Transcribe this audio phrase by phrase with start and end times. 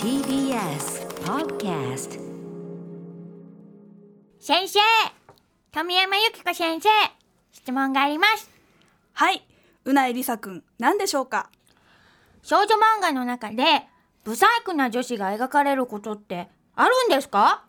[0.00, 2.20] TBS Podcast
[4.38, 4.78] 先生
[5.72, 6.88] 富山由紀子先生
[7.50, 8.48] 質問があります
[9.12, 9.44] はい、
[9.84, 11.50] うないりさくん、何でしょうか？
[12.44, 13.64] 少女漫画の中で
[14.22, 17.64] ブサイクな女子が描かれることってあるんですか？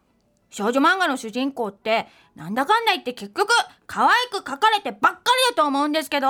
[0.51, 2.05] 少女漫画の主人公って
[2.35, 3.49] なんだかんだ言って結局
[3.87, 6.27] 可愛く描かれてばっかりだと思うんですけど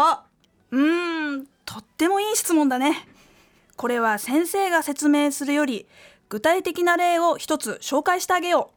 [0.72, 3.10] うーん、とってもいい質問だね。
[3.76, 5.88] これは先生が説明するより、
[6.30, 8.72] 具体的な例を一つ紹介してあげよ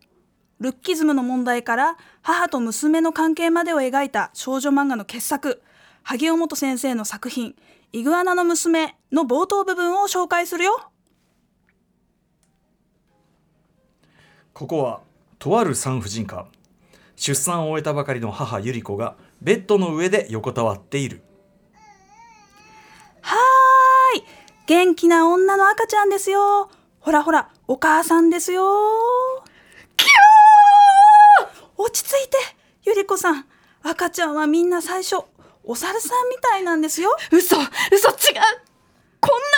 [0.61, 0.65] う。
[0.65, 5.63] ルッキズムの問題から母と娘の関係までを描いた少女漫画の傑作、
[6.03, 7.55] 萩尾本先生の作品、
[7.93, 10.91] イグアナの娘の冒頭部分を紹介するよ。
[14.53, 15.01] ここは
[15.39, 16.49] とある産婦人科
[17.15, 21.23] 出産を終えたばかりの母百合子がベッドの上で横たわっている
[23.21, 24.25] はーい
[24.69, 26.71] 元気な女の赤ちゃんですよ。
[27.01, 28.67] ほらほらお母さんですよ。
[29.97, 31.49] キャー！
[31.79, 32.37] 落ち着いて
[32.85, 33.47] ゆり子さん。
[33.83, 35.25] 赤ちゃんはみんな最初
[35.65, 37.17] お猿さんみたいなんですよ。
[37.33, 37.67] 嘘嘘違う。
[39.21, 39.49] こんな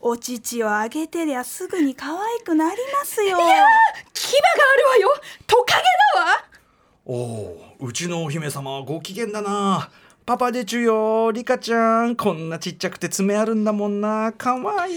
[0.00, 3.36] お乳をあげてりゃすぐに可愛くなりますよ。
[3.36, 3.54] 変な
[4.12, 4.38] 牙が
[4.74, 5.14] あるわよ。
[5.46, 5.82] トカゲ
[6.16, 6.44] だわ。
[7.06, 9.88] おおうちのお姫様はご機嫌だな
[10.26, 12.16] パパでちゅよリカちゃん。
[12.16, 14.32] こんなちっちゃくて爪あるんだもんな。
[14.32, 14.92] かわい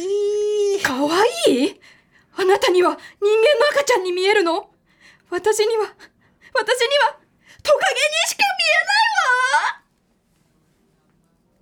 [0.78, 0.82] い。
[0.82, 1.80] かわいい？
[2.38, 3.02] あなたには人間の
[3.74, 4.70] 赤ちゃんに見えるの？
[5.30, 7.18] 私には私には
[7.62, 9.04] トカゲにしか見えない
[9.74, 9.84] わ！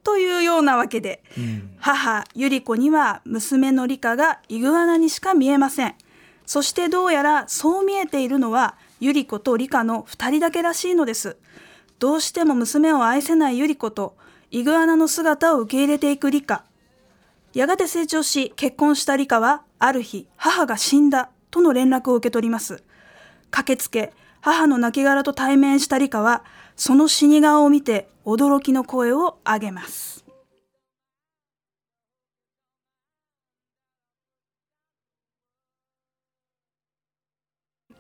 [0.04, 1.76] というようなわけで、ん。
[1.80, 5.96] 母ゆり子には娘のリカがイグアナにしか見えません。
[6.46, 11.38] そしてどうやらそう見えているのはゆり子とリカの2人だけらしいのです
[12.00, 14.16] どうしても娘を愛せない百合子と
[14.52, 16.66] イグアナの姿を受け入れていくリカ。
[17.54, 22.84] やがて成長し結婚したリカはある日母が死んだとの連絡を受け取ります。
[23.50, 26.44] 駆けつけ母の亡骸と対面したリカは
[26.76, 30.25] その死に顔を見て驚きの声を上げます。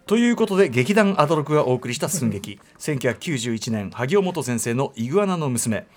[0.07, 2.59] ということで劇団アドロクがお送りした寸劇。
[2.77, 5.87] 1991年萩尾元先生の「イグアナの娘」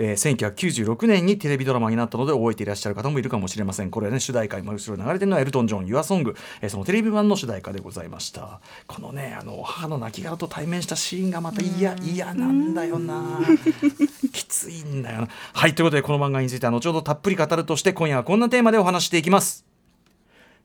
[0.00, 3.90] えー、1996年にテレビドラマになったので覚えていらっしゃる方もいるかもしれません。
[3.90, 8.60] これはね主題歌今後ろに流れてるのはエルトン・ジョン「ユアソング、えー、そのテレビ版の主題歌でございました。
[8.86, 13.40] このねあの母の亡骸と対面したシーンがまた嫌嫌なんだよな。
[14.32, 15.28] きついんだよな。
[15.52, 19.68] はいということでこの漫画については後ほどたっぷり語るとして今夜はこんなテーマでお話していきます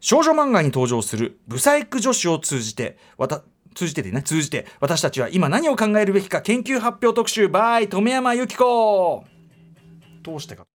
[0.03, 3.41] 少女漫画に登場するブサイク女子を通じてわた
[3.73, 9.23] 通じてでね通じて私たちは今何を考えるべきか研究発表特集 by 富山由紀子。
[10.21, 10.65] どうしてか。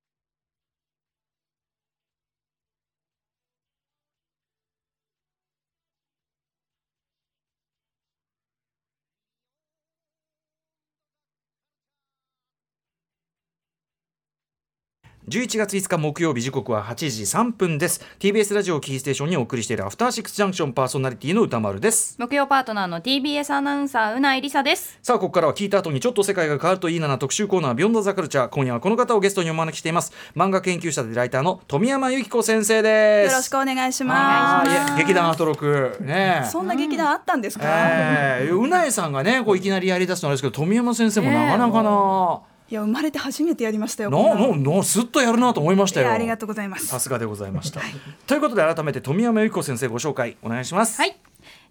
[15.29, 18.01] 11月5日木曜日時刻は8時3分です。
[18.19, 22.17] TBS ラジオキーステーションにお送りしているアフターシックスジャンクションパーソナリティの歌丸です。
[22.19, 24.99] 木曜パートナーの TBS アナウンサーうないりさです。
[25.03, 28.49] さあここからは聞いた後にちょっと世界が変わるといいなな特集コーナービヨンドザカルチャー。
[28.49, 30.15] 今夜はこの方をゲストにお招きしています。
[30.35, 33.31] 漫画研究者でライターの富山由紀子先生です。
[33.31, 34.71] よろしくお願いしはます。
[34.93, 35.95] ーい劇団アトロク。
[36.01, 36.45] ね。
[36.47, 44.57] えそんな劇団あったんですか、えー、うなえさんがねこういきなりやりだすのあれですけど富山先生もなかなかな、いや生まれて初めてやりましたよななの。
[44.57, 46.13] ななすっとやるなと思いましたよ。
[46.13, 46.87] ありがとうございます。
[46.87, 47.81] さすがでございました、
[48.27, 51.01] ということで改めて富山由紀子先生ご紹介お願いします。
[51.01, 51.17] はい、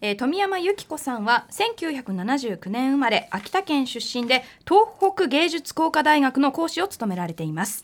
[0.01, 7.83] えー富山由紀子さんは1979年生まれ秋田県出身で東北芸術工科大学の講師を務められています。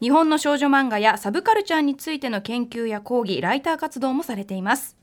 [0.00, 4.96] 日本の少女漫画やサブカルチャーについての研究や講義ライター活動もされています。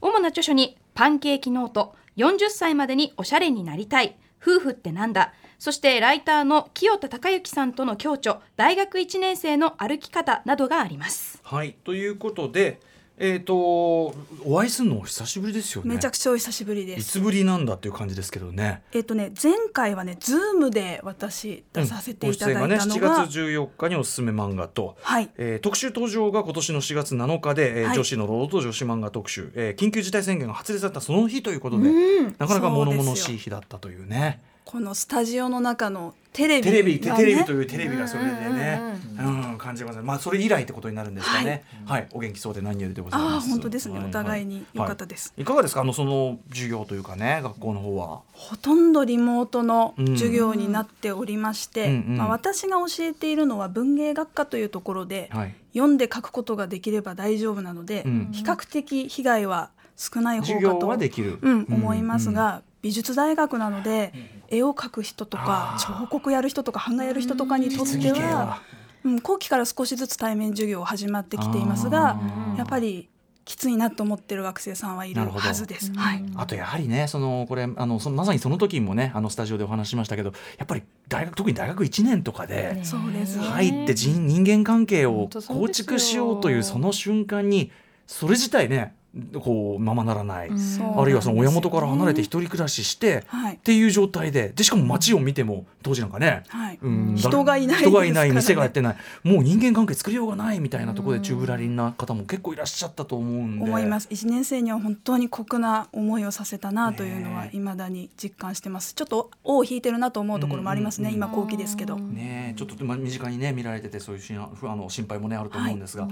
[0.00, 11.40] 主な著書にパンケーキノート40歳までにおしゃれになりたい夫婦ってなんだそしてライターの清田孝之さんとの共著大学1年生の歩き方などがあります。
[11.42, 12.80] はいということで
[13.20, 14.14] えっ、とお
[14.62, 15.96] 会いするのお久しぶりですよね。
[15.96, 17.00] めちゃくちゃお久しぶりです。
[17.00, 18.82] いつぶりなんだっていう感じですけどね。
[18.92, 22.76] えっとね前回はねズームで私出させていただいたのが、うんね。
[22.76, 25.28] 7月14日におすすめ漫画と、はい。
[25.36, 27.96] えー特集登場が今年の4月7日で、えーはい。
[27.96, 32.36] 女子の労働と女子漫画特集、えー緊急事態宣言が発令されたその日ということで、うん。
[32.38, 38.78] なかなか物々しい日だったというねこのスタジオの中のテレビテレビ、テレビというテレビがそれでね、
[39.18, 39.98] うん感じます。
[40.02, 41.64] まあそれ以来ってことになるんですかね。
[41.86, 44.08] はい、お元気そうで何よりでございああます本当ですね、はい。
[44.08, 45.42] お互いに良かったです、はい。
[45.42, 45.80] いかがですか？
[45.80, 48.20] あのその授業というかね学校の方は。
[48.34, 55.54] ほとんどリモートの授業になっておりまして、うんうんまあ、私が教えているのは文芸学科というところで、はい。
[55.72, 58.28] 読んで書くことができれば大丈夫なので、うん。
[58.32, 64.14] 比較的被害は少ない方授業かとはできる、うん、思いますが、美術大学なので
[64.48, 68.62] 絵を描く人とか彫刻やる人とか版画やる人とかにとってはは、
[69.04, 72.18] うん、後期から少しずつ対面授業始まってきていますが
[72.56, 73.10] やっぱり
[73.44, 75.92] きついなと思ってる学生さんはいるはずです。
[75.94, 76.24] はい。
[76.36, 87.70] あとやはりねそのこれあのそまさにその時もねあのスタジオでお話ししましたけどやっぱり大学特に大学1年とかで入って人人間関係を構築しようというその瞬間に
[88.06, 88.94] それ自体ね
[89.40, 93.54] こうままならない、そうあるいはその親元から離れて一人暮らしして、はい。
[93.54, 96.78] っていう状態ででしかも街を見ても当時なんかね、はい。
[96.80, 98.96] うん人がいない人がいない店がやってない。
[99.22, 103.64] もう人間関係作りようがないみたいなところで宙ぶらりんな方も結構いらっしゃったと思うんで。
[103.64, 104.08] 思います。
[104.08, 107.56] 1年生には本当に酷な思いをさせたなというのはねえ。
[107.56, 108.94] 未だに実感してます。
[108.94, 111.14] ちょっと尾を引いてるなと思うところもありますね、うん。
[111.14, 112.58] うん今後期ですけど、ねえ。
[112.58, 116.08] ちょっとま身近にね見られててそういうしんあの心配もねあると思うんですが、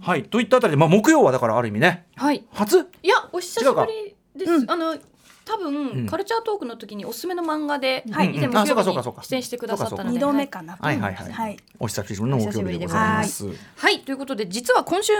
[0.00, 2.06] はい、といったあたりで、まあ、木曜はだからある意味ね。
[2.16, 2.88] はい初？
[3.02, 4.70] いやお久しぶりです、うん。
[4.70, 4.96] あの
[5.44, 6.06] 多分、うん。
[6.06, 9.22] カルチャートークの時におすすめの漫画で、はい以前うんあそうか木曜日にそうかそうか。
[9.22, 10.18] 出演してくださったので。
[10.18, 11.56] 2度目かな、はいはいはい、はい。
[11.78, 13.46] お久しぶりの木曜日でございます。
[13.76, 14.00] はい。
[14.00, 15.12] ということで実は今週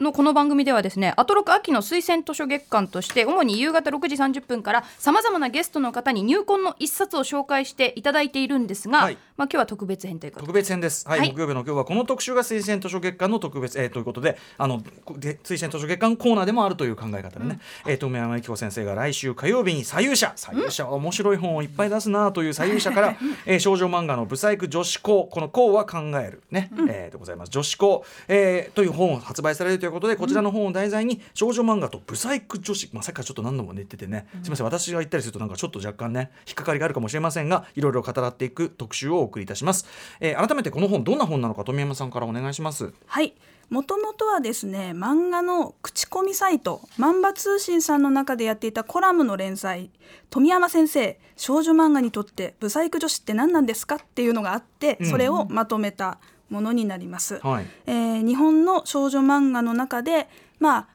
[0.00, 9.18] のこの番組ではですねアトロク秋の推薦図書月間として主に夕方6時30分からさまざまなゲストの方に入魂の一冊を紹介していただいているんですが、はい。
[9.36, 10.46] まあ今日は特別編ということで。
[10.46, 11.32] 特別編です、はいはい。
[11.32, 20.32] 木曜日の今日はこの特集が推薦図書月間の特別、えー、ということであのこで推薦図書月間コーナーでもあるという考え方でね、えー、と梅山由紀子先生が来週火曜日に左右者。
[20.34, 20.86] 左右者。
[20.86, 27.50] は面白い本をいっぱい出すなという左右者から、 えー少女漫画の「ブサイク女子校」この「校は考えるね」えーでございます。
[27.50, 34.64] 女子校、えーという本を発売されるということでこちらの本を題材に少女漫画とブサイク女子、まあ、さっきからちょっと何度も言っててね、すみません。
[34.64, 39.86] 私が言ったりするとなんかちょっと若干ね引っかかりがあるかもしれませんがいろいろ語らっていく特集をお送りいたします、
[40.20, 42.94] えー改めてこの本どんな本なのか富山さんからお願いします。
[43.06, 43.34] はい。
[43.68, 49.90] もともとはですね漫画の口コミサイト万場通信さんの中でやっていたコラムの連載
[50.30, 55.06] 富山先生少女漫画にとってブサイク女子って何なんですかっていうのがあってうん。
[55.06, 56.18] それをまとめた
[56.50, 57.66] ものになります、はい。
[57.86, 60.88] えー日本の少女漫画の中でまあ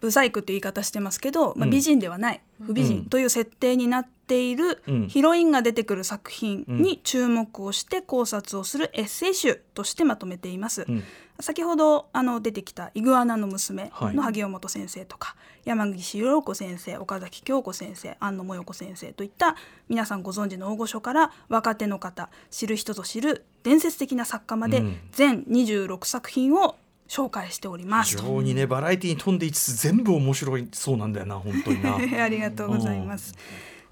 [0.00, 1.70] ブサイクって言い方してますけど、まあ、うん。
[1.70, 2.88] 美人ではない、不美うん。
[2.88, 5.08] 人という設定になっているうん。
[5.08, 10.86] ヒロインが出てくる作品に注目をして考察をするエッセイ集としてまとめています。
[10.88, 11.02] うん。
[11.40, 14.14] 先ほどあの出てきた「イグアナの娘」はい。
[14.14, 19.56] の萩尾本先生とか、山岸陽子先生岡崎京子先生安野もよこ先生といった
[19.88, 24.96] 皆さんご存知の大御所から若手の方知る人ぞ知る伝説的な作家までうん。
[25.12, 26.76] 全26作品を
[27.08, 28.16] 紹介しております。
[28.16, 31.96] 非常にねバラエティに富んでいつつ全部面白いそうなんだよな本当にな。
[32.22, 33.34] ありがとうございます。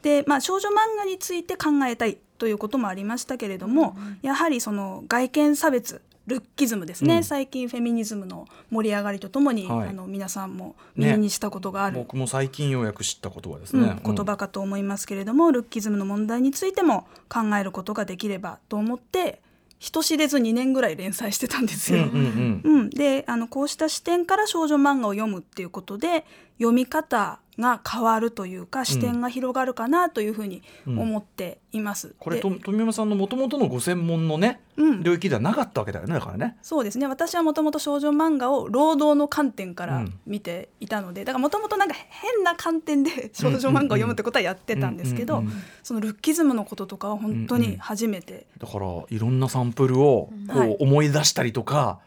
[0.03, 7.25] で、まあ、少女漫画について考えたいということもありましたけれども、やはりその外見差別ルッキズムですね、うん。
[7.25, 9.89] 最近フェミニズムの盛り上がりとともに、はい。
[9.89, 11.07] あの皆さんもね。
[11.07, 19.41] 耳にしたことがある、僕も最近ようやく知った言葉ですうんね、言葉かと思いますけれども、ルッキズムの問題についても考えることができればと思って
[19.79, 22.01] 人知れず2年ぐらい連載してたんですよ。
[22.01, 22.81] うんうんうん。
[22.81, 26.25] うん、であのこうした視点から少女漫画を読むっていうことで
[26.59, 32.09] 読み方が変わるというか視点が広がるかなというふうに思っています。
[32.09, 35.03] でこれと富山さんのもともとのご専門のね、うん。
[35.03, 36.57] 領域ではなかったわけだよねだからね。
[36.63, 37.07] そうですね。
[37.07, 40.19] 私はもともと少女漫画を労働の観点からうん。
[40.27, 50.73] 見ていたので、だからもともとなんか変な観点で少女漫画を読むってことはやってたんですけど、うんうんうんそのルッキズムのこととかは本当に初めて、だからいろんなサンプルをこはい。
[50.73, 52.01] う思い出したりとか、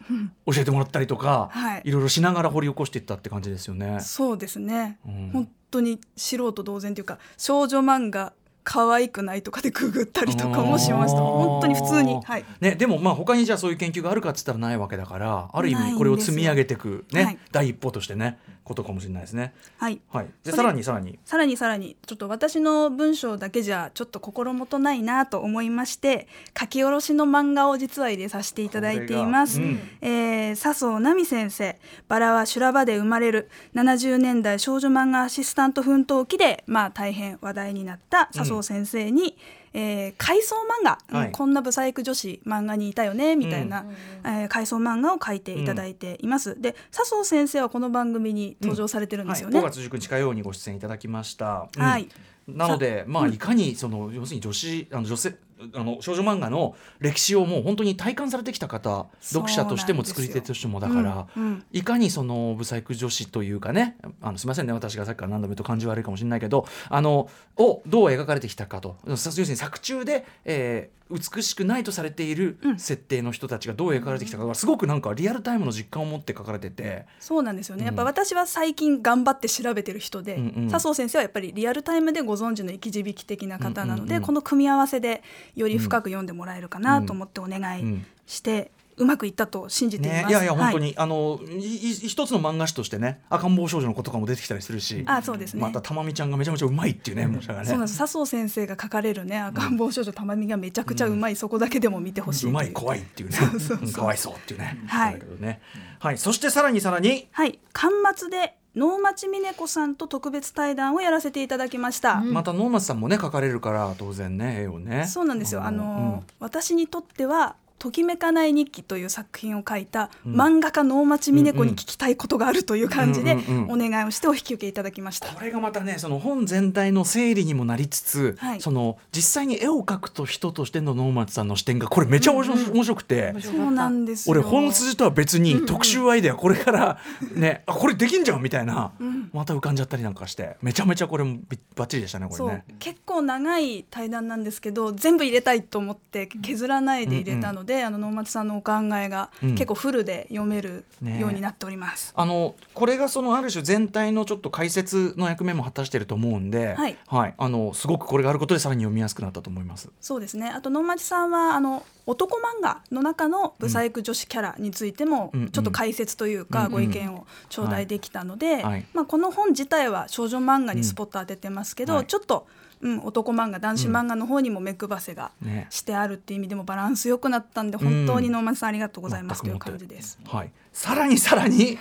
[0.46, 1.82] 教えてもらったりとか、はい。
[1.84, 3.98] いろいろしながら掘り起こしていったって感じですよね。
[4.00, 5.30] そうですね、うん。
[5.32, 8.32] 本当に素人同然というか少女漫画
[8.64, 11.20] 可愛くないとかでググったりとかもしました。
[11.20, 12.20] 本当に普通に。
[12.22, 12.44] はい。
[12.60, 17.38] ね、でもまあ他にじゃあそういう研究があるかっつったらないわけだからある意味これを積み上げていく、ねはい。
[17.50, 19.52] 第一歩としてねことかもしれないですね。
[19.78, 20.00] はい。
[20.10, 21.18] はい、でさらにさらに。
[21.24, 21.96] さらにさらに。
[22.06, 26.28] ちょっと私の文章だけじゃちょっと心もとないなと思いまして
[26.58, 29.80] 書き下ろしの漫画を実は入れさせていただいています、うん。
[30.00, 31.78] えー笹生奈美先生
[32.08, 33.48] 「バラは修羅場で生まれる。
[33.74, 39.36] 70年代少女漫画アシスタント奮闘記で」まあ、大変話題になった笹生先生に、
[39.74, 41.26] えー回想漫画、はい。
[41.26, 43.86] うんこんなブサイク女子漫画にいたよねみたいな、
[44.24, 51.68] えー回想漫画を書いていただいています、で笹生先生はこの番組に登場されてるんですよね、はい、5月19日火曜にご出演いただきました。
[51.76, 51.82] うん。
[51.82, 52.08] はい。
[52.48, 55.34] なので、まあ、いかにその要するに女子あの女性
[55.74, 61.64] あの少女漫画の歴史をもう本当に体感されてきた方読者としても作り手としてもだから、うんうん。
[61.72, 68.96] いかにそのブサイク女子というかねあのすみませんね私がさっきから何度も言うと感じ悪いかもしれないけどあのをどう描かれてきたかと。
[69.06, 77.06] 要するに作中で、えー美しくないとされている設定の人たちがどう描かれてきたかがすごくなんかリアルタイムの実感を持って書かれてて。
[77.20, 77.86] そうなんですよね、うん。
[77.86, 80.70] やっぱ私は最近頑張って調べてる人で、うんうん。
[80.70, 85.22] 笹生先生はやっぱりリアルタイムでご存知の生き字引的な方なので、うんうんうんこの組み合わせで
[85.56, 88.06] より深く読んでもらえるかなと思ってお願いうん。
[88.26, 88.70] して、
[89.02, 90.24] うまくいったと信じています。
[90.24, 95.60] ね、いやいや本当はいに、あのいい一つの漫画誌としてね赤ん坊少女の子とかも出てきたりするしあそうですね。
[95.60, 97.66] またたまみちゃんがめちゃめちゃうまいっていうね模写がね。
[97.66, 97.98] そうなんです。
[97.98, 102.50] 笹生先生が書かれるね赤ん坊少女たまみがめちゃくちゃうまい、そこだけでも見てほしいう。
[102.50, 103.38] うまい怖いっていうね。
[103.82, 104.78] うんかわいそうっていうね。
[104.86, 105.12] はい。
[105.12, 105.60] そうだけどね
[105.98, 106.18] はい。
[106.18, 107.28] そしてさらにさらに。
[107.32, 107.58] はい。
[107.72, 115.06] 巻末で能町みね子さんと特別対談をやらせていただきました、また能松さんもね描かれるから当然ね絵をね。
[115.06, 115.62] そうなんですよ。
[115.62, 116.34] あの、うん。
[116.40, 120.40] 私にとってはときめかない日記という作品を書いたうん。
[120.40, 123.36] 漫画家能町みね子に聞きたいことがあるという感じで
[123.68, 125.26] お願いをしてお引き受けいただきました。
[125.26, 128.60] これがまたねその本全体の整理にもなりつつ、はい。
[128.60, 133.34] その実際に絵を描くと人としての能松さんの視点がこれめちゃ面白,、面白くて。
[133.40, 134.32] そうなんですよ。
[134.32, 136.98] 俺本筋とは別に特集アイデアこれから
[137.34, 138.92] ねあこれできんじゃんみたいな、
[139.32, 142.54] また浮かんじゃったりなんかしてめちゃめちゃこれもびバッチリでしたねこれ。
[142.54, 142.64] ね。
[142.78, 149.54] 結構長い対談なんですけど全部入れたいと思って削らないで入れたので、あの能町さんのお考えがうん。
[149.54, 152.12] 結構フルで読めるねようになっております。
[152.16, 156.96] あのこれがそのある種全体のちょっと解説の役目も果たしてると思うんで、はい。
[157.38, 159.88] あのすごくこれがあることでさらに読みやすくなったと思います。
[160.00, 160.48] そうですね。
[160.48, 166.72] あと能町さんはあの男漫画の中のブサイク女子キャラについてもうんちょっと解説といううんかうん。
[166.72, 168.86] ご意見を頂戴できたので、はい。
[168.94, 171.98] まあ、この本自体は少女漫画にスポット当ててますけど、うん。
[171.98, 172.06] はい。
[172.06, 172.46] ちょっと、
[172.82, 175.68] うん、男漫画男子漫画の方にも目配せがね。
[175.70, 179.42] してあるっていう意味でもバランス良くなったんで本当に能町さんありがとうございます。
[179.42, 180.18] という感じです。
[180.26, 180.50] はい。
[180.72, 181.78] さらにさらに、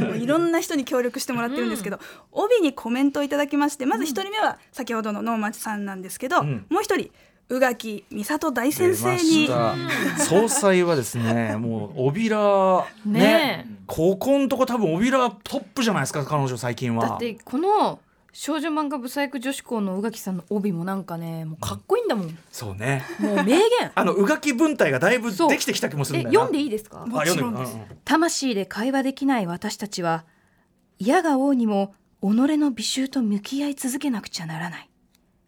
[0.00, 1.98] もういろんな人に協力してもらってるんですけど、
[2.30, 6.66] 帯にコメントをいただきましてまず一人目は先ほどの能町さんなんですけど、うん。
[6.68, 7.10] もう一人
[7.48, 9.48] 宇垣美里大先生出に
[10.18, 13.20] 総裁はですね、もう帯らね。
[13.20, 13.66] ね。
[13.86, 17.08] ここんとこ多分帯らトップじゃないですか彼女最近は。
[17.08, 17.98] だってこの
[18.32, 22.38] 少女漫画ブサイク女子校の宇垣さんの帯もなんかねもうかっこいいんだもん。
[22.50, 23.04] そうね。
[23.20, 23.60] もう名言。
[23.94, 25.48] あの宇垣文体がだいぶそう。
[25.50, 26.46] できてきた気もするえんだよな。
[26.46, 27.04] 読んでいいですか？
[27.06, 27.74] もちろんです。
[27.74, 30.24] うんうん魂で会話できない私たちは
[30.98, 34.90] 嫌が王にも己の美醜と向き合い続けなくちゃならない。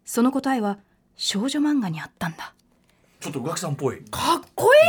[0.03, 0.79] その答えは
[1.15, 2.54] 少女漫画にあったんだ
[3.19, 3.97] ちょっと宇垣さんっぽい。
[4.11, 4.85] かっこいい。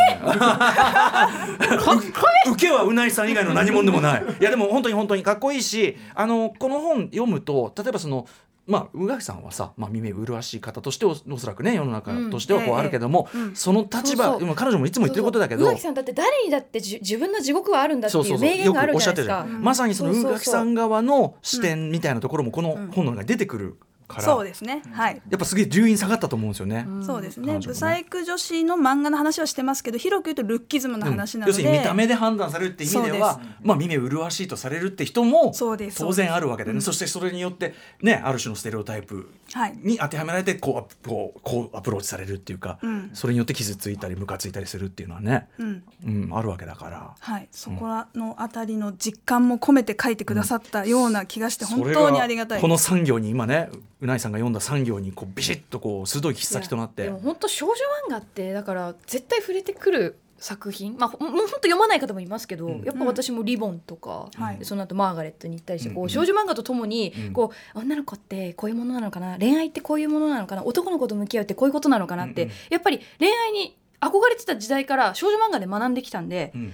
[2.53, 4.25] 受けはうないさん以外の何者でもない。
[4.41, 8.27] いやでも本当に本当にかっこいいしあのこの本読むと例えばその
[8.67, 13.57] まあ宇垣さんはさ、まあ、耳麗しい方としておおそらくね世の中としてはこううんあるけども、ええうん。
[13.57, 14.41] その立場そうそう。
[14.41, 19.47] でも彼女もいつも言ってることだけど宇垣さんだって誰にだってじ自分の地獄はあるんだっていう名言があるじゃないですか。
[19.49, 23.77] まさにその宇垣さん側の視点みたいなところもこの本の中に出てくる
[24.21, 24.83] そうですね。
[24.93, 25.21] はい。
[25.29, 26.87] やっぱすげえ重因下がったと思うんですよね。
[27.05, 27.55] そうですね。
[27.55, 35.99] ねブサイク女子の漫画の話はしてますけど広く言うとルッキズムの話なので、要するに見た目で判断されるって意味ではまあ耳麗しいとされるって人もそうです。
[35.99, 36.81] 当然あるわけでね。
[36.81, 39.79] そしてそれによってねある種のステレオタイプはい。
[39.83, 43.11] に当てはめられてこうこうこうアプローチされるっていうか、うん。
[43.13, 45.83] それによって傷ついたりムカついたりするっていうのはね、うん。
[46.05, 47.15] うん、あるわけだから。
[47.19, 52.61] はい、そこらのあたりの実感も込めて書いてくださったような気がして本当にありがたい。
[52.61, 52.87] このです。
[52.87, 53.69] 産業に今ね
[54.01, 57.05] うないさんが読んだ産業にこうビシッとこう鋭い切っ先となって。
[57.05, 57.75] でも本当少女
[58.09, 60.97] 漫画ってだから絶対触れてくる作品。
[60.99, 62.83] まあほもう本当読まない方もいますけど、うん。
[62.83, 64.59] やっぱ私も「リボン」とか、はい。
[64.59, 66.07] でその後マーガレットに行ったりして、こうん。
[66.07, 67.33] う少女漫画とともに、うん。
[67.33, 72.55] こう女の子ってこういうものなのかな恋愛ってこういうものなのかな男の子と向き合うってこういうことなのかなって、うんうん。
[72.69, 76.73] やっぱり恋愛に憧れてた時代から少女漫画で学んできたんで、うん。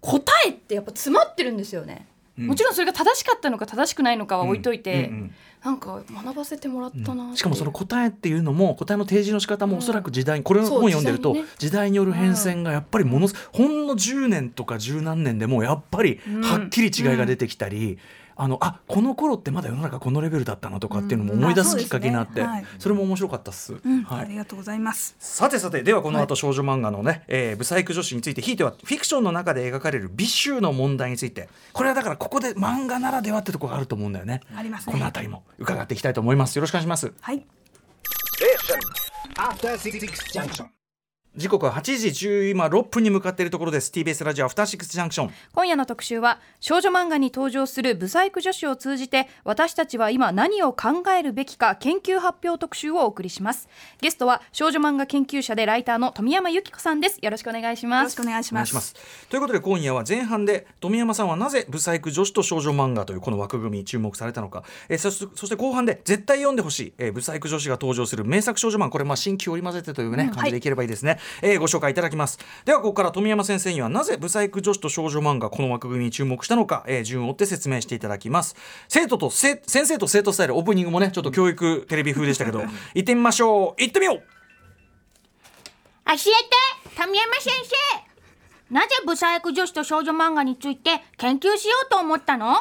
[0.00, 2.06] 答えってやっぱ詰まってるんですよね。
[2.38, 2.46] うん。
[2.46, 17.98] もちろんそれが正しかったのか正しくないのかは置いといて、うんうんなんか学ばせてもらったなって、しかもその答えっていうのも答えの提示の仕方もおそらく時代、これの本読んでると時代時代による変遷がやっぱりものすほんの10年とか十何年でもやっぱりはっきり違いが出てきたり、
[18.42, 23.74] あのあこの頃ってまだ世の中このレベルだったなとかっていうのも思い出すきっかけになって、うんねはいそれも面白かったっす。
[23.74, 25.14] うん、はいありがとうございます。
[25.20, 34.40] さてさてではこの後少女漫画のね、えーブサイク女子についてひいてはフィクションの中で描かれる美醜の問題についてこれはだからここで漫画ならではってところがあると思うんだよね。
[34.56, 36.56] ありますねこの辺りも伺っていきたいと思います。
[36.56, 37.12] よろしくお願いします。
[37.20, 37.46] はい、
[40.34, 40.81] Junction.
[41.34, 43.90] 時刻は8時10今6分に向かっているところです。
[43.90, 45.30] TBS ラジオアフターシックスジャンクション。
[45.54, 53.70] 今夜の特集は少女漫画に登場するブサイク女子を通じて私たちは今何を考えるべきか研究発表特集をお送りします。
[54.02, 57.18] ゲストは少女漫画研究者でライターの富山由紀子さんです。
[57.22, 58.04] よろしくお願いしよます。
[58.04, 58.70] ろしくお願いします。
[58.70, 59.26] お願いします。
[59.30, 68.90] ということで今夜は前半で富山さんはなぜブサイク女子と少女漫画というこの枠組みに注目されたのか、えーそしてそして後半で絶対読んでほしい、えーブサイク女子が登場する名作少女漫画。
[68.90, 72.38] これまあ新旧織り交ぜてというね、感じでいければいいですね、えーご紹介いただきます。
[72.64, 78.54] ではここから富山先生にはなぜブサイク女子と少女漫画この枠組みに注目したのか、えー順を追って説明していただきます。
[78.88, 82.62] 生徒とせ先生と生徒スタイルオープニングもねちょっと教育テレビ風でしたけど
[82.94, 83.82] 行ってみましょう。
[83.82, 84.16] 行ってみよう。
[86.04, 86.20] 教えて
[86.96, 88.74] 富山先生。
[88.74, 92.56] なぜブサイク女子と少女漫画について研究しようと思ったの？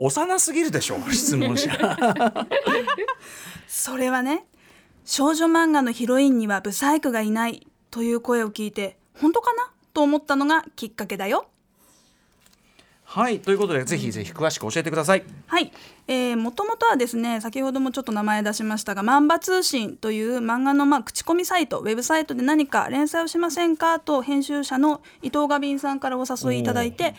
[0.00, 1.70] 幼すぎるでしょ質問者。
[3.66, 4.44] それはね
[5.04, 9.70] 少女漫画のヒロインにはブサイクがいないという声を聞いて本当かな？
[9.94, 11.48] と思ったのがきっかけだよ。
[13.04, 15.24] はいということでぜひぜひ詳しく教えてください。
[15.46, 15.72] はい、
[16.06, 23.98] えー、もともとはですね先ほどもちょっと名前出しましたが「漫画通信」という漫画のまあ口コミサイトウェブサイトで何か連載をしませんか？
[23.98, 27.14] と編集者の伊藤ガビンさんからお誘いいただいて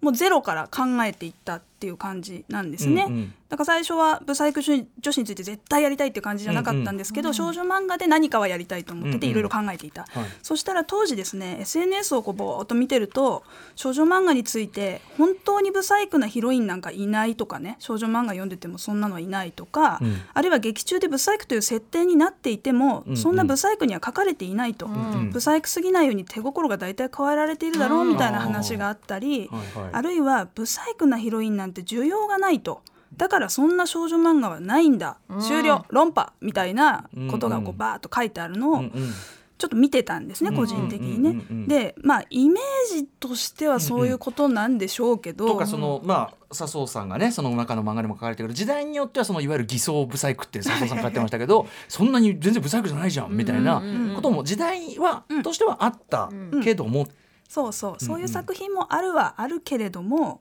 [0.00, 3.06] もうゼロから考えていったっていう感じなんですね。
[3.08, 3.34] うんうん。
[3.48, 9.30] だから最初はブサイク女子について絶対やりたいっていう感じじゃなかったんですけど、少女漫画で何かはやりたいと思っててうんうん。
[9.30, 10.24] いろいろ考えていた、はい。
[10.42, 13.44] そしたら当時ですね SNS をこうぼーっと見てると
[13.76, 20.16] 少女漫画について本当にブサイクなヒロインなんかいないとかね少女漫画読んでてもそんなのはいないとか、うん。
[20.32, 23.16] あるいは劇中でブサイクという設定になっていても、うんうん。
[23.16, 29.90] そんなブサイクには書かれていないと、んブサイクすぎないように手心が大体加えられているだろうみたいな話があったり、はいはい。
[29.92, 32.82] あるいはブサイクなヒロインなんて需要がないと。
[33.16, 35.84] だからそんな少女漫画はないんだ、終了。
[35.90, 37.76] 論破みたいなことがこうんううん。
[37.78, 39.12] バーッと書いてあるのを、うんうん。
[39.56, 41.30] ちょっと見てたんですね、うん個人的にね。
[41.30, 41.62] うんうんうん。
[41.62, 53.80] うんでまあイメージとしてはそういうことなんでしょうけど、とかそのまあ笹生さんがねその中の漫画でも書かれてる時代によってはそのいわゆる偽装ブサイクって笹生さんが書いてましたけどそんなに全然ブサイクじゃないじゃんみたいな
[54.16, 56.30] ことも時代は、としてはあった
[56.62, 57.06] けども、
[57.48, 58.04] そうそう。
[58.04, 60.40] そういう作品もあるはあるけれども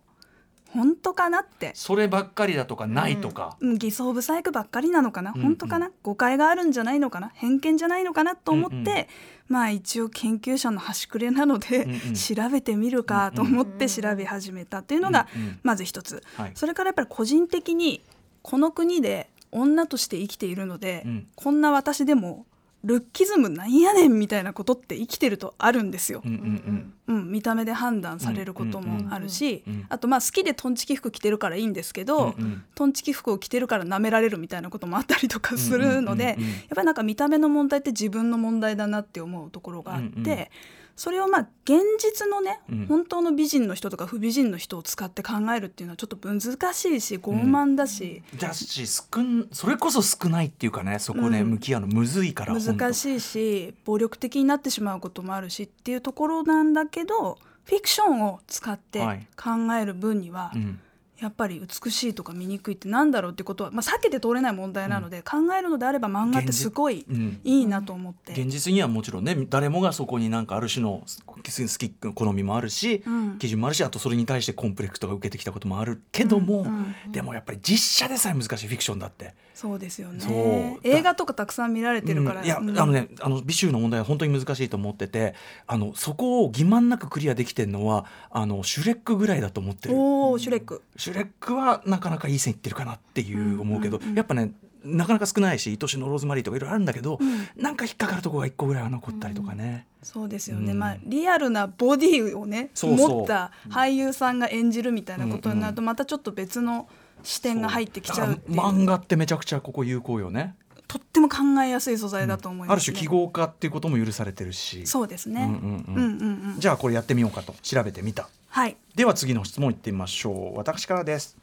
[0.73, 5.91] 本当かなって、そればっかりだとかないとか、うん、偽装ブサイクばっかりなのかな、うん本当かな？
[6.01, 7.31] 誤解があるんじゃないのかな？
[7.35, 9.05] 偏見じゃないのかなと思って、うんうん。
[9.49, 12.13] まあ一応研究者の端くれなので、うんうん。
[12.13, 15.59] 調べてみるかと思って調べ始めたっていうのがうんうん。
[15.63, 16.51] まず一つ、はい。
[16.55, 18.03] それからやっぱり個人的に
[18.41, 21.27] この国で女として生きているので、うん。
[21.35, 22.45] こんな私でも
[22.83, 26.21] ルッキズムなんやねんみたいなことって生きてるとあるんですよ。
[26.25, 32.63] うんうんうん、見た目で判断されることもあるし、うんうんうんあとまあ好きでトンチキ服着てるからいいんですけど、うんうん。
[32.75, 36.35] トンチキ服を着てるから舐められるみたいなこともあったりとかするので、やっ
[36.75, 40.47] ぱりなんか見た目の問題って自分の問題だなって思うところがあって、うんうん
[40.95, 42.85] それをまあ現実のね、うん。
[42.87, 46.41] 本当の美人の人とか不美人の人を使って考えるっていうのはちょっと難
[46.73, 51.47] しいし傲慢だし、だし少んそれこそ少ないっていうかねそこね、うん。
[51.51, 59.27] 向き合うのむずいから難いしいし暴力的になってしまうこともあるしっていうところなんだけどフィクションを使ってはい。
[59.35, 60.79] 考える分には、うん
[61.23, 67.39] やっぱり美しいとか醜いってなんだろうってことは、まあ、避けて通れない問題なので、考えるのであれば漫画ってすごいうん。
[67.45, 73.37] いいなと思って、現実にはもちろんね誰もがそこになんかある種の好き好みもあるし、うん。
[73.37, 76.01] 基準もあるしあとそれに対してコンプレックスとか受けてきたこともある。
[76.11, 76.93] けども、うん。
[77.13, 79.33] でもやっぱり実写でさえ難しいフィクションだって。
[79.53, 80.79] そうですよね。
[80.83, 82.45] だ映画とかたくさん見られてるから、うん。
[82.45, 85.35] いや、うんあのねあの美醜の問題は本当に難しいと思ってて
[85.67, 89.95] あのそこを欺瞞なくクリアできてるのはあのシュレックぐらいだと思ってる。
[89.95, 90.81] おおシュレック。
[90.97, 94.51] シュレックはなかなかいい線いってるかなっていう思うけど、うんうんうんやっぱね
[94.83, 97.17] なかなか少ないし愛しのローズマリーとかいろいろあるんだけど、
[97.55, 99.87] なんか引っかかるとこが一個ぐらいは残ったりとかね。
[100.01, 100.77] そうですよね、うん。
[100.77, 106.89] まあリアルなボディをね持った俳優さんが演じるみたいなことになるとまたちょっと別の
[107.23, 108.51] 視点が入ってきちゃうう。
[108.51, 110.55] 漫画ってめちゃくちゃここ有効よね。
[110.85, 112.73] とっても考えやすい素材だと思います、ね。
[112.73, 114.85] ある種記号化っていうことも許されてるし。
[114.85, 115.95] そうですね、うんうんうん。
[115.95, 116.59] うんうんうん。
[116.59, 117.55] じゃあこれやってみようかと。
[117.61, 118.27] 調べてみた。
[118.55, 120.57] はいでは次の質問いってみましょう。
[120.57, 121.35] 私からです。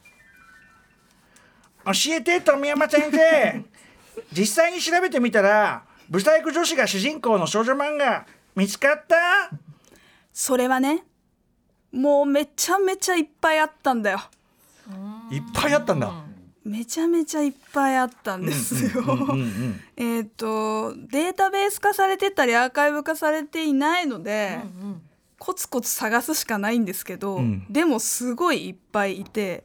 [1.83, 3.63] 教えて富山先生。
[4.31, 9.49] 実際に調べてみたら、ブサイク女子が主人公の少女漫画見つかった？
[10.31, 11.03] それはね
[11.91, 14.21] もうめちゃめちゃいっぱいあったんだよ
[15.29, 16.13] いっぱいあったんだ。
[16.63, 19.01] めちゃめちゃいっぱいあったんですよ。
[19.03, 24.59] うんうんえっとデータベース化されてたりアーカイブ化されていないので、
[25.41, 27.65] コツコツ探すしかないんですけど、うん。
[27.67, 29.63] でもすごいいっぱいいて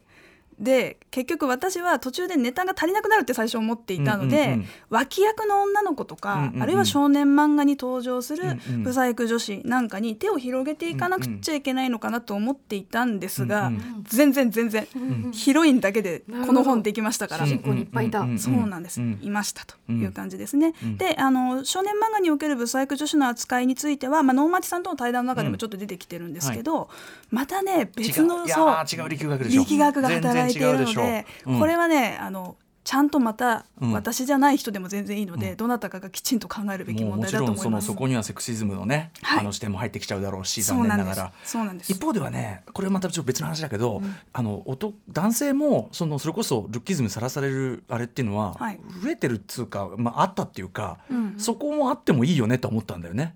[0.59, 4.67] で結局私は途中でネタが足りなくなるって最初思っていたので、うんうんうん。
[4.91, 6.63] 脇役の女の子とか、うんうんうん。
[6.63, 14.05] あるいは少年漫画に登場するうんうんブサイク女子なんかに手を広げていかなくちゃいけないのかなと思っていたんですが、うんうん。
[14.05, 14.87] 全然全然、
[15.33, 17.47] ヒロインだけでこの本できましたから。
[17.47, 18.39] 主人公にいっぱいいたんん。
[18.39, 20.75] そうなんです、うんいましたという感じですね。
[20.83, 26.91] うんであの少年漫画におけるブサイク女子の扱いについては、まあ、能町さんとの対談の中でもちょっと出てきてるんですけど、
[27.31, 28.69] またね別のそう。
[28.69, 29.09] ー違う。
[29.09, 31.59] 力学が働いているのででうん。
[31.61, 33.93] これはねあのちゃんとまたうん。
[33.93, 35.57] 私じゃない人でも全然いいので、うん。
[35.57, 37.87] どなたかがきちんと考えるべきもうも問題だとちろんその思います。
[37.89, 39.41] そこにはセクシズムのね、はい。
[39.41, 41.33] あの視点も入ってきちゃうだろうし残念ながら。
[41.45, 41.93] そうなんです。
[41.93, 48.79] 一方ではねこれはまたちょっと別の話だけど、あの男男性もそのそれこそルッキズムさらされるあれっていうのは、はい。
[49.03, 51.35] 増えてるっつうか、まあ、あったっていうか、うん。
[51.39, 53.35] そこもあってもいいよねと思ったんだよね。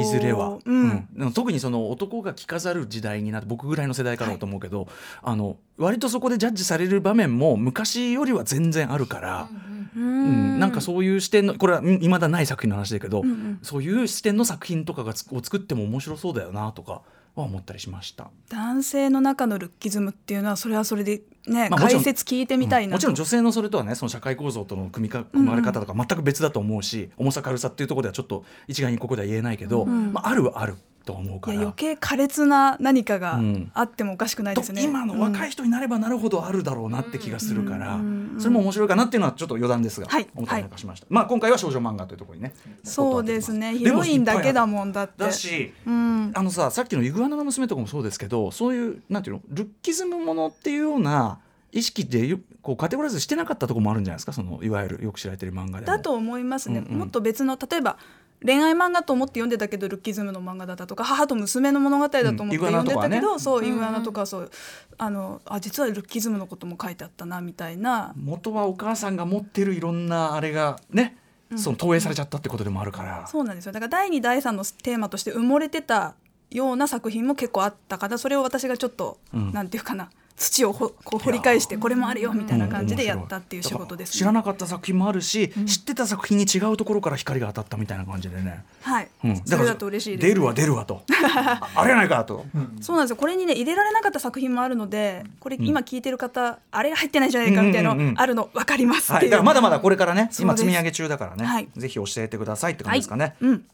[0.00, 1.08] いずれは、うん。
[1.16, 1.32] うん。
[1.32, 4.88] 特にその男が着飾る時代になって僕ぐらいの世代からだと思うけど、
[5.22, 9.48] あの割とそこでジャッジされる場面も昔よりは全然あるから、
[9.96, 13.58] ううんなんかそういう視点のこれはいまだない作品の話だけど、んうん。
[13.62, 17.02] そういう視点の作品とかがつを作っても面白そうだよなとか
[17.34, 18.30] は思ったりしました。
[18.48, 30.12] 男性の中のルッキズムっていうのはそれはそれでね、まあ解説聞いてみたいなと、もちろん女性のそれとはねその社会構造との組みか組まれ方とか全く別だと思うし、重さ軽さっていうところではちょっと一概にここでは言えないけど、ん。
[30.12, 30.76] まあ、あるはある
[31.12, 33.70] と思うから余計苛烈な何かがうん。
[33.74, 34.82] あってもおかしくないですね。
[34.82, 43.76] と今の若い人、人になればなるほどあるだろうなって気がするから、うんそれも面白いかなっていうのはちょっと余談ですが、はい思ったりなんかしました、まあ今回は少女漫画というところにねそうですね。
[43.76, 45.24] ヒロインだけだもんだって。
[45.24, 51.40] だしうん、あのささっきのイグアナの娘とかもそうですけどそういうなんていうのルッキズムものっていうような
[51.72, 54.32] 意識でよこうカテゴライズしてなかったところもあるんじゃないですか？
[54.32, 55.92] そのいわゆるよく知られてる漫画でも。
[55.92, 56.98] だと思いますね、うんうん。
[57.00, 57.98] もっと別の例えば
[58.44, 64.50] 恋愛漫画と思って読んでたけどルッキズムの漫画だったとか母と娘の物語だと思って読んでたけど、とかねそうイグアナとかそう。
[64.98, 68.12] あのあ実はルッキズムのことも書いてあったなみたいな。
[68.16, 71.16] 元はお母さんが持ってるいろんなあれがね、
[71.56, 73.26] その投影されちゃったってことでもあるから。
[73.26, 73.72] そうなんですよ。
[73.72, 76.14] だから第2第3のテーマとして埋もれてた
[76.50, 79.52] ような作品も結構あったからそれを私がちょっと、うん。
[79.52, 91.02] なんていうかな土をほこう掘り返してこれもあるよみたいな感じでやったっていう仕事です、知らなかった作品もあるし、知ってた作品に違うところから光が当たったみたいな感じでね、はい、うん、それだと嬉しいです、出るわ出るわと。
[91.36, 92.46] ああれやないかと、
[92.80, 93.16] そうなんですよ。
[93.16, 99.28] これにね入れられなかった作品もあるのでこれ今聞いてる方、あれが入ってないんじゃないかみたいなうんうんうんのあるの分かりますっはい、てい。
[99.28, 101.68] う、だからまだまだこれからね今積み上げ中だからね、はい。
[101.76, 103.64] ぜひ教えてくださいって感じですかね、うん。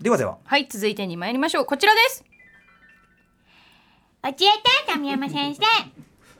[0.00, 0.38] ではでは。
[0.44, 1.66] はい続いてに参りましょう。
[1.66, 2.24] こちらです。
[4.22, 4.46] 教えて
[4.92, 5.62] 神山先生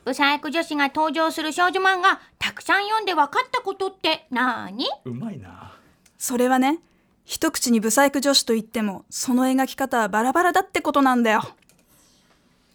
[0.07, 5.73] ブサイク女子が登場する少女漫画たくさん読んで分かったことってなーにうまいな。
[6.17, 6.79] それはね
[7.25, 11.43] 一口にブサイク女子と言ってもその描き方はバラバラだってことなんだよ。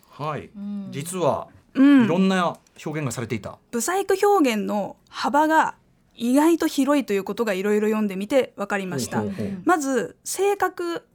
[0.09, 0.49] はい、
[0.89, 2.03] 実はうん。
[2.03, 5.75] いろんな表現がされていた、ブサイク表現の幅が
[6.13, 9.21] 意外と広いということがいろいろ読んでみて分かりました。
[9.21, 9.61] ほうほうほう。
[9.63, 11.07] まず性格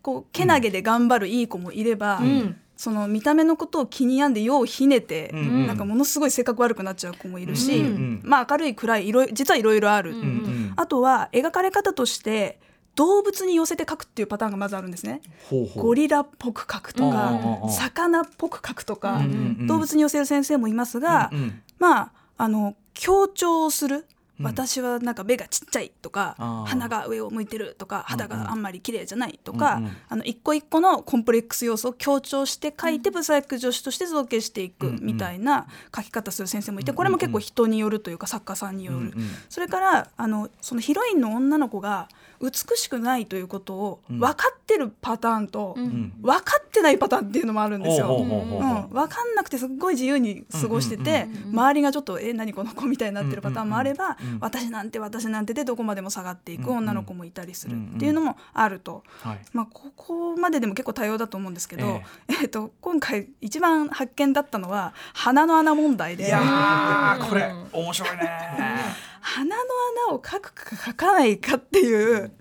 [0.00, 5.38] こうけなげで頑張るいい子もいれば、んその見た目のことを気に病んで世をひねて、うん。
[5.40, 7.84] うんなんかものすごい性格悪くなっちゃう子もいるし、うん。
[7.84, 8.20] うん。
[8.24, 10.72] まあ明るい暗いい実はいろいろある、うん。
[10.76, 12.58] あとは描かれ方として
[12.94, 15.20] 動物に寄せて描くっていうパターンがまずあるんですね。
[15.50, 15.84] ほうほう。
[15.84, 17.38] ゴリラっぽく描くとか、
[17.68, 19.20] 魚っぽく描くとか、
[19.66, 21.30] 動物に寄せる先生もいますが、
[21.78, 24.06] まああの強調をする、
[24.40, 24.46] うん。
[24.46, 26.34] 私はなんか目がちっちゃいとか
[26.66, 29.96] 鼻が上を向いてるとか肌があんまり綺麗じゃないとか、うんうん。
[30.08, 39.12] あの一個一個のコンプレックス要素を強調して書いてブサイク女子として造形していくみたいな書き方する先生もいてこれも結構人によるというか作家さんによる。
[39.48, 42.08] それからあのそのヒロインの女の子が
[42.40, 44.18] 美しくないということをうん。
[44.18, 46.12] 分かってるパターンと、うん。
[46.22, 48.06] 分かってないパターンっていうのもあるんですよ。
[48.06, 59.02] ほうん、分かんなくてすっごい自由に過ごしてて、周りがちょっと「え何この子」みたいになってるパターンもあれば、私なんて私なんてでどこまでも下がっていく女の子もいたりするっていうのもあると。
[59.22, 59.38] はい。
[59.52, 61.86] まあ、ここまででも結構多様だと思うんですけど、
[62.28, 62.44] ええ。
[62.46, 66.26] っと今回一番発見だったのは鼻の穴問題で。
[66.26, 69.62] いやーこれ面白いね鼻の
[70.08, 72.32] 穴を描くか描かないかっていう、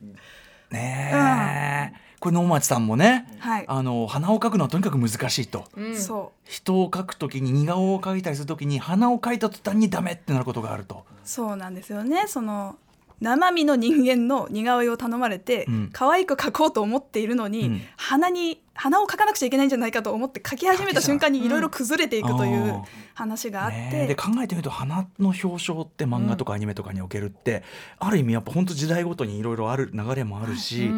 [0.71, 5.65] ねえ、これ能町さんもね、はいあの鼻を描くのはとにかく難しいと、
[5.95, 12.77] そ人を描くときに似顔を描いたりするときに鼻を描いた途端にダメってなることがあるとそうなんですよねその
[13.21, 15.89] 生身の人間の似顔絵を頼まれて、うん。
[15.91, 17.81] 可愛く描こうと思っているのに、うん。
[17.97, 22.81] 鼻に鼻を描かなくちゃいけないんじゃないかと思って描き始めた瞬間にいろいろ崩れていくという
[23.13, 24.07] 話があって、ねえ。
[24.07, 27.63] で考えてみると花の表彰って漫画とかアニメとかにおけるって、
[27.99, 30.89] ある意味やっぱ本当時代ごとにいろいろある流れもあるし、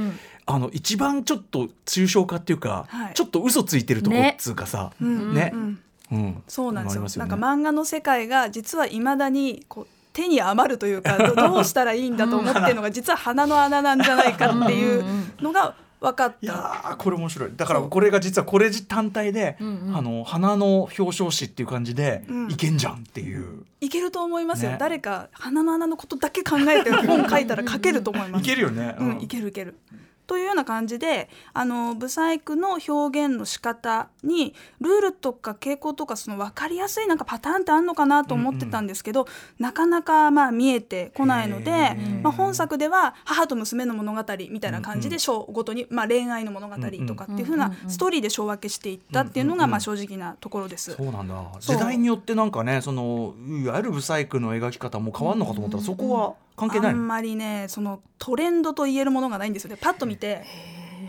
[0.46, 3.14] あの一番ちょっと抽象化っていうか、はい。
[3.16, 5.52] ちょっと嘘ついてるとこっねつうかさ、うんね。
[5.54, 5.80] うん
[6.12, 6.44] うん。
[6.48, 7.02] そうなんですよ。
[7.02, 7.10] ね。
[7.18, 15.04] なんか漫画の世界が実はいまだにこう手に余るというかど どうしたらいいんだと思ってるのが実は鼻の穴なんじゃないかっていう
[15.42, 17.52] のが分かっいやこれ面白い。
[17.56, 19.96] だからこれが実はこれ単体で、うんうん。
[19.96, 22.52] あの花の表彰式っていう感じで、うん。
[22.52, 23.66] いけんじゃんっていう。
[23.82, 24.78] いけると思いますよ、ね。
[24.80, 28.42] 誰か鼻の穴のことだけ考えて本書いたら書けると思います。
[28.42, 29.78] いけるよね、うん、いけるいける。
[30.32, 39.28] というような感じであのブサイクの表現の仕方にルールとか傾向とかその分かりやすいなんかパターンってあるのかなと思ってたんですけど、
[39.60, 50.94] なかなかまあ見えてこないのでまあ、本作では母と娘の物語みたいな感じで章ごとに、まあ、恋愛の物語とかっていうふうなストーリーで章分けしていったっていうのがまあ正直なところです。
[50.94, 51.36] そうなんだ。
[51.60, 56.36] 時代によってなんかねそのいわゆるブサイクの描き方も変わるのかと思ったら、そこは
[56.70, 56.94] 関係ない。
[56.94, 59.78] のあんまりねそのトレンドと言えるものがないんですよね。
[59.80, 60.44] パッと見て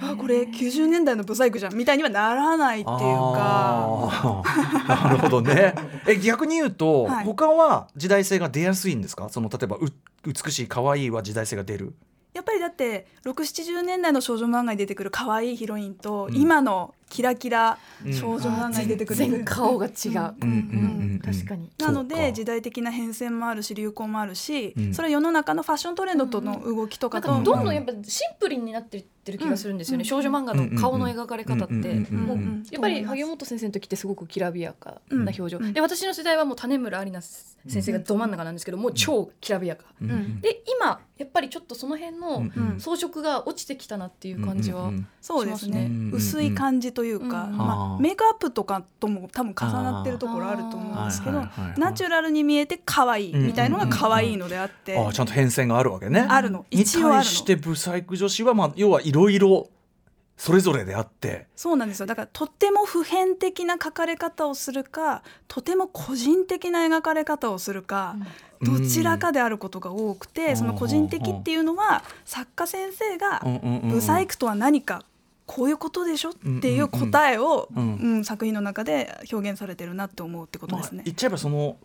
[0.00, 1.76] あこれ90年代のブサイクじゃん。
[1.76, 4.42] みたいにはならないっていうか。
[4.88, 5.74] なるほどね。
[6.08, 7.24] え逆に言うと、はい。
[7.24, 9.28] 他は時代性が出やすいんですか？
[9.28, 9.88] その例えばう
[10.26, 11.94] 美しい可愛いは時代性が出る。
[12.32, 16.36] やっぱりだって670年代の少女漫画に出てくる可愛いヒロインと、うん。
[16.36, 17.76] 今のキラキラ
[18.10, 20.02] 少女漫画に出てくる、全然顔が違う、うん。
[20.08, 21.20] うんうんうん。
[21.22, 21.70] 確かに。
[21.78, 24.94] なので時代的な変遷もあるし流行もあるし、うん。
[24.94, 30.04] それは世の中のファッショントレンドとの動きとかと、どんどんやっぱシンプルになっていってる気がするんですよね、うん。
[30.06, 35.72] 少女漫画の顔の描かれ方って、もううんやっぱり萩本先生の時ってすごくきらびやかな表情、うん。
[35.74, 37.24] で私の世代はもう種村有奈
[37.68, 39.84] 先生がど真ん中なんですけどもう超きらびやか、
[40.40, 42.46] で今やっぱりちょっとその辺の
[42.78, 45.88] 装飾が落ちてきたなっていう感じは、しますね。
[46.12, 51.42] 薄い感じというか、うんまあメイクアップとかとも多分重なってるところあると思うんですけど
[51.76, 56.20] ナチュラルに見えて可愛いみたいのが可愛いのであって、あーちゃんと変遷があるわけね。
[56.20, 56.66] あるの。
[56.70, 57.14] に一応あるの。
[57.22, 59.68] 対してブサイク女子は、まあ、要はいろいろ
[60.36, 61.46] それぞれであって。
[61.54, 62.06] そうなんですよ。
[62.06, 68.16] だからとっても普遍的な描かれ方をするかとても個人的な描かれ方をするか、
[68.60, 70.56] どちらかであることが多くて、うん。
[70.56, 73.90] その個人的っていうのは作家先生がうんうんうんうん。
[73.90, 75.04] ブサイクとは何か
[75.44, 78.16] こういうことでしょっていう答えを、うんうんうん。
[78.16, 78.24] うん。
[78.24, 81.02] 作品の中で表現されてるなって思うってことまあですね。
[81.04, 81.76] 言っちゃえばその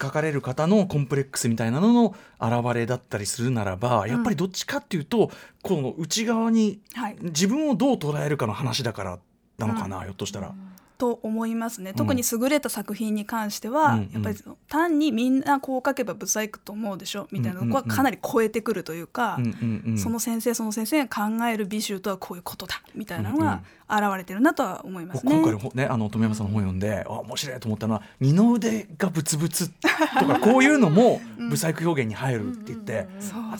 [0.00, 5.30] 書かれる方のコンプレックスみたいなのの表れだったりするならばやっぱりどっちかっていうと、
[5.62, 9.18] この内側にはい、自分をどう捉えるかの話だから
[9.58, 10.54] なのかな、ひょっとしたら。
[10.98, 11.92] と思いますね。
[11.94, 14.10] 特に優れた作品に関しては、うんうん。
[14.12, 14.36] やっぱり
[14.68, 17.28] 単にみんなこう書けばブサイクと思うでしょ？
[17.30, 17.96] みたいなのはうんうんうん。
[17.96, 19.98] かなり超えてくるというか、うんうんうん。
[19.98, 25.32] その先生その先生が考える美醜とはこういうことだみたいなのが現れてるなとは思いますね。
[25.32, 33.06] 僕今回ねあの富山さんの本読んで、あ面白いと思ったのは二の腕がブツブツとかこういうのもブサイク表現に入るって言って、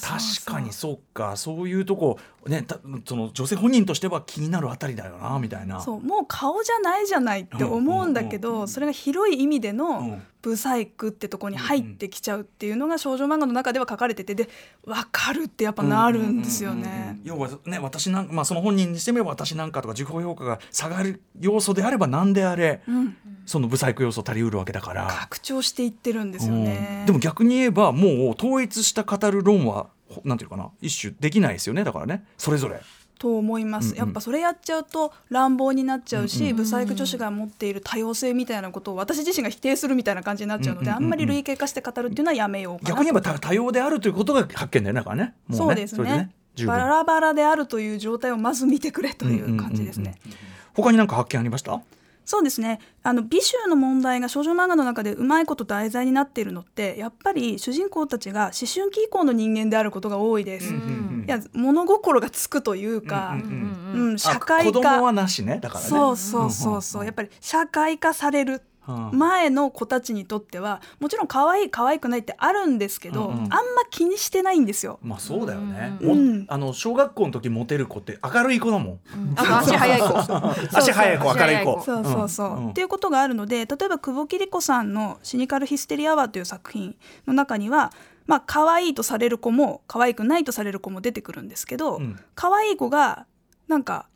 [0.01, 1.37] 確かにそうか。
[1.37, 5.81] そういうとこねたその女性本人としては気になるあたりだよなみたいな。
[5.81, 14.49] そうもう顔じゃないじゃないって思うんだけど、それが広い意味でうのんブサイクってとこに入ってきちゃうっていうのが少女漫画の中では書かれててで
[14.85, 17.19] 分かるってやっぱなるんですよね。
[17.25, 25.09] 要はね私なんまあその本人にしてみれば私なんかとか自己評価が下がる要素であれば何であれ、うん、そのブサイク要素足りうるわけだから。
[25.09, 26.99] 拡張していってるんですよね。
[27.01, 32.81] うんでも逆に言えばもう統一した語る論はほなんていうかな一種できないですよねだからねそれぞれ。
[33.19, 46.31] と思います、やっぱそれやっちゃうと乱暴になっちゃうし、ブサイク女子が持っている多様性みたいなことを私自身が否定するみたいな感じになっちゃうので、あんまり類型化して語るっていうのはやめよう逆に言えば多多様であるということが発見だよねだからねもそうですれね
[46.65, 50.15] バラバラであるという状態をまず見てくれという感じですね。
[50.73, 51.81] 他に何か発見ありました？
[52.27, 52.81] そうですね。
[53.05, 60.75] あの美醜の問題が少女漫画の中でうまいこと題材になっているのってやっぱり主人公たちが思春期以降の人間であることが多いです。
[60.75, 63.37] うんいや物心がつくというか、
[63.95, 65.89] うん社あ会子供は化なしねだからね。
[65.89, 67.05] そうそうそうそう。
[67.05, 68.61] やっぱり社会化されるうん
[69.13, 73.43] 前の子たちにとってはもちろん可愛い可愛くないってあるんですけど、うんうん。
[73.45, 73.59] あんま
[73.91, 74.99] 気にしてないんですよ。
[75.03, 76.39] まあそうだよね、うん。
[76.41, 79.01] もあの小学校の時モテる子って明るい子だもん、
[79.37, 80.19] あと足早い子。
[80.77, 81.83] 足早い子明るい子。
[81.85, 82.71] そうそうそう、んん。
[82.71, 86.97] っていうことがあるので例えば久保桐子さんの「シニカルヒステリアワー」という作品
[87.27, 87.93] の中には
[88.27, 92.19] まあ可愛いとされる子も可愛くないとされる子も出てくるんですけど、うん。
[92.35, 93.27] 可愛い子が
[93.69, 94.07] なんか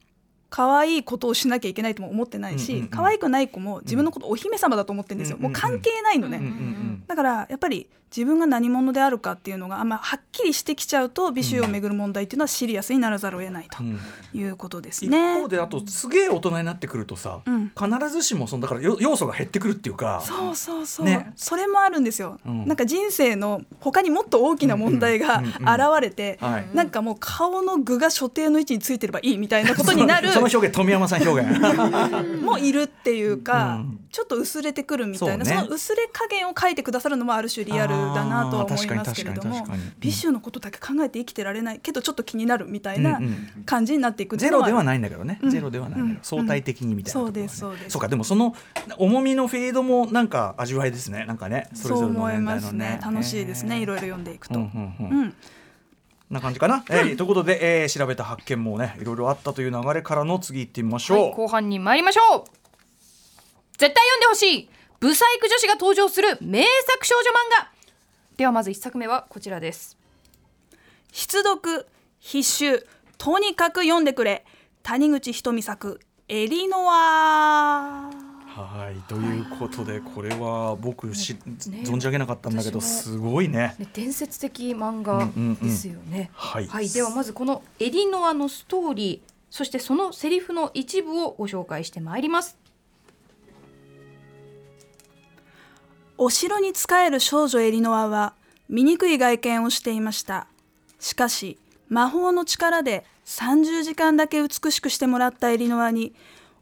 [0.50, 5.46] 可愛いことをしなきゃいけないとも思ってないし、うんうんうん可愛くない子も自分のことお姫様だと思ってるんですよ、うん。
[5.46, 13.90] うんうんもう関係ないのね、うんうんだからやっぱり自分が何者であるかっていうのがあんまはっきりしてきちゃうと美醜をめぐる問題っていうのはシリアスにならざるを得ないとうん。
[13.90, 14.00] うん
[14.32, 15.40] いうことです一ね。
[15.40, 17.72] 方であとすげえ大人になってくるとさ、うん。
[17.76, 21.32] 必ずしもそのだからよ要素が減ってくるっていうかそうそうそう、ね。
[21.36, 22.66] それもあるんですよ、うん。
[22.66, 26.68] なんか人生の他にもっと大きな問題がうんうんうん現れて、はい。
[26.74, 31.60] なんかもう顔の具が所定の位置についてればいいみたいなことになるそ の表現富山さん表現。
[32.42, 34.00] もいるっていうか、うん。
[34.10, 35.44] ちょっと薄れてくるみたいな。
[35.44, 35.56] そ,、ね。
[35.62, 39.82] の薄れ加減を書いてくださるのもある種リアルだなとは思いますけれどもあー確かに確かに確かに。
[39.82, 41.78] うん BiSH のことだけ考えて生きてられない。
[41.78, 43.20] けどちょっと気になるみたいな
[43.66, 45.50] 感じになっていくゼロではないんだけどね、うん。
[45.50, 46.42] ゼロではないんだけど、うん。
[46.42, 47.90] 相対的にみたいなね、そうですそうです。
[47.90, 48.54] そうかでもその
[48.96, 51.68] 重みのフェードもなんか味わいですねなんかね。
[51.74, 52.78] それぞれの年代のますね。
[52.78, 54.58] ね楽しいですね、いろいろろ読んでいくと。
[54.58, 55.18] うんうんうん。
[55.18, 55.34] うん
[56.30, 62.44] な感じかな、えーということで、えー調べた発見もねいろいろあったという流れからの次行ってみましょう、はい、後半に参りましょう。
[63.76, 64.70] 絶対読んでほしい。
[65.00, 67.72] ブサイク女子が登場する名作少女漫画。
[68.36, 69.96] ではまず一作目はこちらです。
[71.12, 71.86] 必読
[72.18, 72.86] 必修
[73.18, 74.44] とにかく読んでくれ。
[74.82, 78.29] 谷口ひとみ作エリノア
[78.62, 81.40] はいということでこれは僕し、ね
[81.84, 83.74] 存じ上げなかったんだけどすごいね。
[83.78, 85.28] ね伝説的漫画
[85.62, 92.58] ですよね、はい、はい、ではまずこのエリノアのストーリーそしてそのセリフの一部をご紹介してまいります。
[96.16, 98.34] お城に仕える少女エリノアは
[98.68, 100.46] 醜い外見をしていました。
[100.98, 106.14] しかし魔法の力で30時間だけ美しくしてもらったエリノアに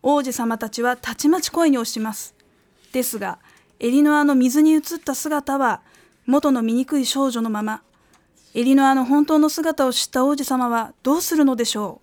[0.02, 2.34] 王子様たちはたちまち恋に落ちます。
[2.92, 3.38] ですが
[3.80, 5.82] エリノアの水に映った姿は
[6.26, 7.82] 元の醜い少女のまま。
[8.54, 12.00] エリノアの本当の姿を知った王子様はどうするのでしょ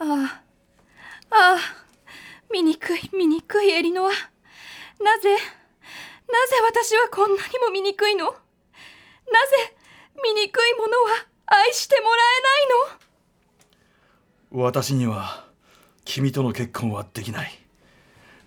[0.00, 0.04] う？
[0.04, 0.42] ああ
[1.30, 1.58] ああ
[2.52, 4.08] 醜い醜いエリノア。
[4.08, 4.18] なぜ
[5.02, 5.38] なぜ
[6.66, 8.26] 私はこんなにも醜いの？
[8.26, 8.36] なぜ
[10.16, 12.42] 醜いものは愛してもらえ
[14.50, 14.62] ないの？
[14.62, 15.46] 私には
[16.04, 17.52] 君との結婚はできない。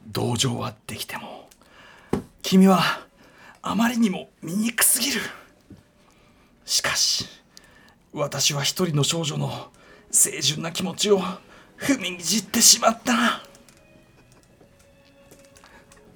[0.07, 1.49] 同情はできても。
[2.41, 2.81] 君は
[3.61, 5.21] あまりにも醜すぎる。
[6.65, 7.25] しかし
[8.13, 9.69] 私は一人の少女の
[10.11, 11.19] 清純な気持ちを
[11.77, 13.41] 踏みにじってしまった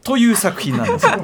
[0.04, 1.12] という作品なんですよ。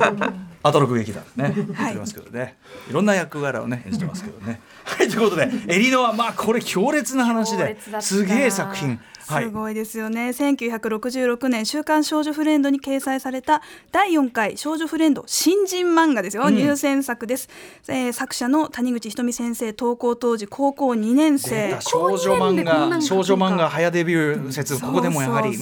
[0.63, 2.57] アトロク劇団ね、やってますけどね、
[2.89, 4.59] いろんな役柄をね演じてますけどね。
[4.83, 8.99] はいということでエリノはまあこれ強烈な話ですげえ作品。
[9.27, 9.43] はい。
[9.45, 9.49] す。
[9.49, 13.61] ごいですよね、1966年「週刊少女フレンド」に掲載された
[13.91, 16.55] 第4回少女フレンド新人漫画ですよ、うん。
[16.55, 17.49] 入選作です、
[17.87, 23.01] えー作者の谷口ひとみ先生投稿当時高校2年出生た少女漫画か。
[23.01, 25.57] 少女漫画早デビュー説ここでもやはり。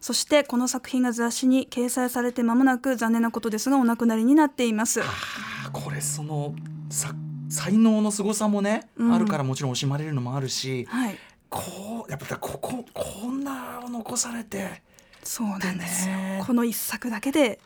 [0.00, 5.02] そしてこの作品が雑誌に掲載されて間もなく残念なことですがお亡くなりになっています。
[5.02, 6.54] あこれその
[6.90, 7.12] さ
[7.50, 9.12] 才能の凄さもね、うん。
[9.12, 11.18] あるからもちろん惜しまれるのもあるしはい
[11.50, 14.82] こうやっぱこここんなを残されて
[15.22, 17.60] そうなんですよ、ねこの一作だけで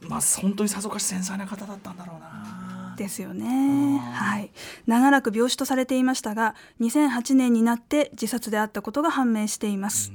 [0.00, 2.94] まあ本当にさぞかし繊細な方だったんだろうな。
[2.96, 3.98] ですよね。
[3.98, 4.50] はい。
[4.86, 10.12] 長らく病死とされていましたが、2008年になって自殺であったことが判明しています。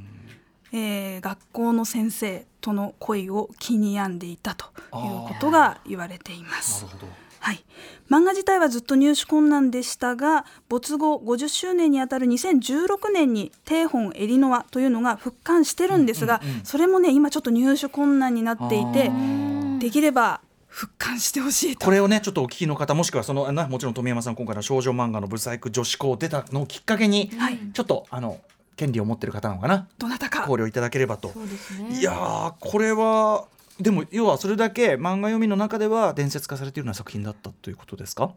[0.72, 6.86] えー学校の先生との恋を気に病んでいたということが言われています。
[6.86, 7.64] なるほどはい、
[8.10, 19.12] 漫画自体はずっと入手困難でしたが没後50周年にあたる2016年に「テーホンエリノア」というのが復刊してるんですが、それもね今ちょっと入手困難になっていて
[19.80, 21.86] できれば復刊してほしいと。
[21.86, 27.60] これをねちょっとお聞きの方もしくはそのなもちろん富山さん今回の少女漫画のブサイク女子校出たのをきっかけに、はい。
[27.74, 28.40] ちょっとあの
[28.76, 29.88] 権利を持ってる方なのかな？
[29.98, 30.44] どなたか。
[30.44, 31.30] 考慮いただければと。
[31.30, 32.00] ね。
[32.00, 33.46] いやーこれは
[33.80, 38.32] でも要はそれだけ漫画読みの中では伝説化されているような作品だったということですか？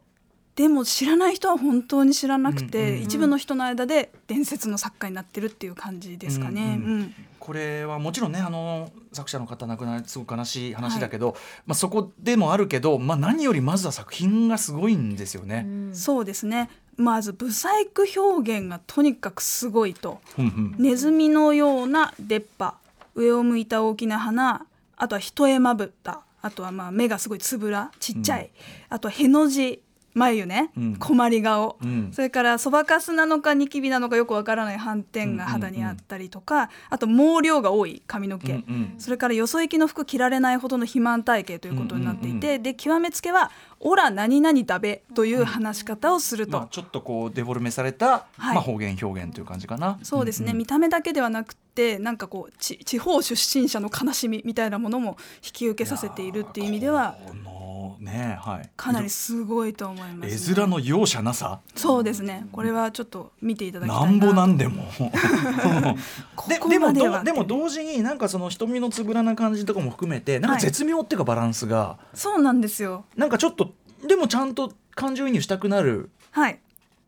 [0.55, 6.79] でも知らない人は本当に知らなくて、うんうん一部の人の間で伝説の作家になってるっていう感じですかね。
[6.79, 7.15] うんうんうん。
[7.39, 15.65] これはもちろんねあの作者の方亡くなりすごく悲しい話だけど、まあ、そこでもあるけど、まあ、何よりまずは作品がすごいんですよね。
[15.91, 16.69] そうですね。
[16.95, 20.21] まずブサイク表現がとにかくすごいと。
[20.37, 20.75] うんうん。
[20.77, 22.75] ネズミのような出っ歯
[23.15, 26.23] 上を向いた大きな鼻あとは一重まぶた。
[26.41, 28.51] あとはまあ目がすごいつぶらちっちゃい、
[28.89, 29.82] あとはへの字
[30.13, 30.95] 眉ね、うん。
[30.97, 32.09] 困り顔、うん。
[32.11, 38.95] それからそばかすなのかニキビなのかよくわからない斑点が肌にあったりとか、あと毛量が多い髪の毛、うんうん。
[38.97, 46.59] それからよそ行きの服着られないほどの肥満体型ということになっていて、で極めつけは「オラ何々だべ」という話し方をすると。
[46.59, 48.55] まあ、ちょっとこうデフォルメされた、はい。
[48.55, 49.99] まあ、方言表現という感じかな。
[50.03, 50.57] そうですね、んん。
[50.59, 57.33] 見た目だけではなくてなんかこうち地方出身者の悲しみみたいなものも引き受けさせているっていう意味ではこ
[57.73, 58.69] のねはい。
[58.75, 61.59] かなりすごいと思います、絵面の容赦なさ？
[61.75, 62.47] そうですね。
[62.51, 64.85] これはちょっと見ていただきたいななんぼなんでも。
[66.47, 70.61] ででもまでも同時になんかその瞳のつぶらな感じとかも含めてなんかはい。
[70.61, 73.05] 絶妙っていうかバランスが、そうなんですよ。
[73.15, 73.73] なんかちょっと
[74.07, 76.09] でもちゃんと感情移入したくなる。
[76.31, 76.59] はい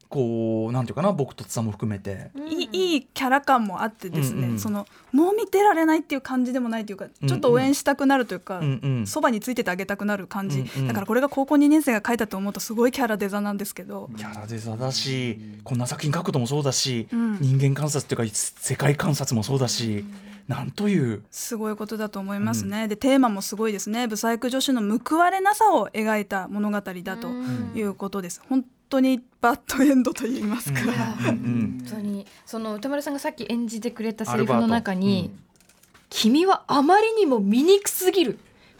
[0.09, 4.59] こうなんていうかな僕とつさんも含めて、いいいいキャラ感もあってですね、うんうん。
[4.59, 9.07] そのもう見てられないっていう感じでもないというかちょっと応援したくなるというか、うんうん。
[9.07, 10.87] そばについててあげたくなる感じ、うんうん。
[10.87, 17.37] だからこれが高校2年生が書いたと思うとすごいキャラデザなんですけど、キャラデザだし、こんな作品書くこともそうだし、うん。
[17.39, 20.05] 人間観察っていうか世界観察もそうだし、
[20.47, 21.23] なんという。
[21.31, 24.07] すごいことだと思いますね、でテーマもすごいですね。
[24.07, 27.29] ブサイク女子の報われなさを描いた物語だと
[27.73, 31.27] いうことです、本当にバッドエンドと言いますか、うん。
[31.27, 31.83] うん。
[31.85, 32.25] 本当に。
[32.45, 35.39] その歌丸さんがさっき演じてくれたセリフの中にうん
[36.09, 38.39] 「君はあまりにも醜すぎる」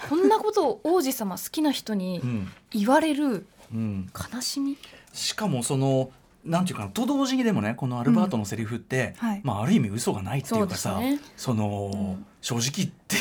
[0.09, 2.51] こんなことを王子様好きな人にうん。
[2.71, 4.09] 言われるうん。
[4.33, 4.77] 悲しみ、
[5.13, 6.11] しかもその
[6.43, 9.41] なんていうかなと同時にでもねこのアルバートのセリフって、はい。
[9.43, 11.19] まあ、ある意味嘘がないっていうかさそね。
[11.35, 13.15] その、正直って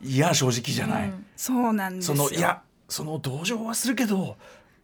[0.00, 1.26] いや正直じゃない、うん。
[1.36, 4.36] そうなんですそよのいやその同情はするけど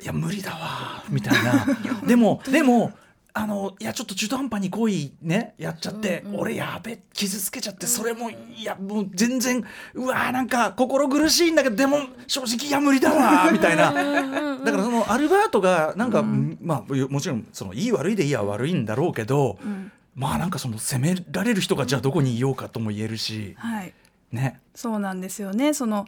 [0.05, 1.67] いや無理だわみたいな。
[2.07, 2.93] でもでも
[3.33, 13.93] あのいやちょっと中途半端に行為ねやっちゃって、うんうん俺やべ傷つけちゃってそれもいやもう全然うわーなんか心苦しいんだけどでも正直いや無理だわみたいな。
[13.93, 19.91] だからそのアルバートがなんか、まあもちろんそのいい悪いでいいや悪いんだろうけど、うん。
[20.15, 23.93] まあなんかその責められる人がじゃあどこにいようかとも言えるしはい。
[24.33, 24.61] ね。
[24.75, 25.75] そうなんですよね。
[25.75, 26.07] その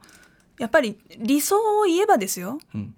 [0.59, 2.59] やっぱり理想を言えばですよ。
[2.75, 2.95] うん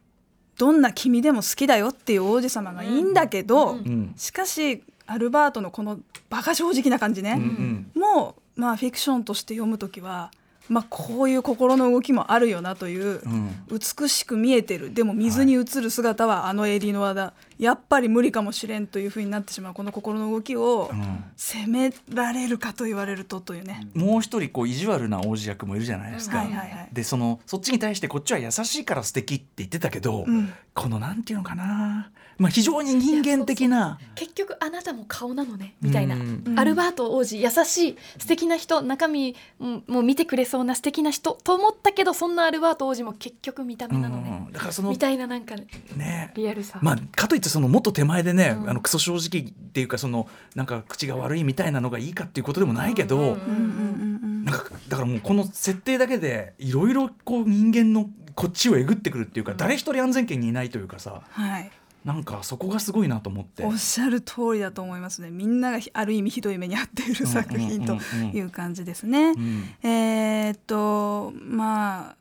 [0.59, 5.99] どんな君でも好きだよっていう王子様がいいんだけど、うんうんしかしアルバートのこの
[6.29, 10.31] バカ正直な感じね、うんうんもうまあフィクションとして読む時は
[10.69, 13.51] まあこういう心の動きもあるよなという、うん。
[13.71, 14.93] 美しく見えてる。
[14.93, 19.75] でも水に映る姿はあのエリノアだ、やっぱり無理かもしれんというふうになってしまう。
[19.75, 21.25] この心の動きをうん。
[21.37, 26.39] 責められるかと言われるとというね、もう一人こう意地悪な王子役もいるじゃないですか。
[26.39, 26.89] はいはいはい。
[26.93, 30.53] でそのそっちに対してこっちは優しいから素敵って言ってたけど、うん。
[30.75, 36.55] このなんていうのかな、まあ、非常に人間的な結局あなたも顔なのねみたいな、うん。
[36.57, 44.53] アルバート王子優しい素敵な人中身うんもう見てくれそうな素敵な人と思ったけどそんなアルバート王子も結局見た目なのね、うん。
[44.53, 45.57] だからそのみたいななんか
[45.97, 46.33] ね。
[46.37, 48.71] リアルさ、まあ、かといってそのもっと手前でね、うん。
[48.71, 54.45] あのクソ正直っていうかそのなんか口が悪いみたいなのがいいかっていうことでもないけど、うんうんうんうん。
[54.45, 61.23] なんかだからもうこの設定だけでいろいろこう人間のこっちをえぐってくるっていうか、誰一人安全圏にいないというかさ。
[61.29, 61.71] はい
[62.09, 63.67] なんかそこがすごいなと思って。
[63.67, 65.29] おっしゃる通りだと思いますね。
[65.29, 67.99] みんながひある意味ひどい目に遭っている作品と
[68.33, 69.33] いう感じですね。
[69.33, 69.65] うん。
[69.83, 72.17] えーっとまあ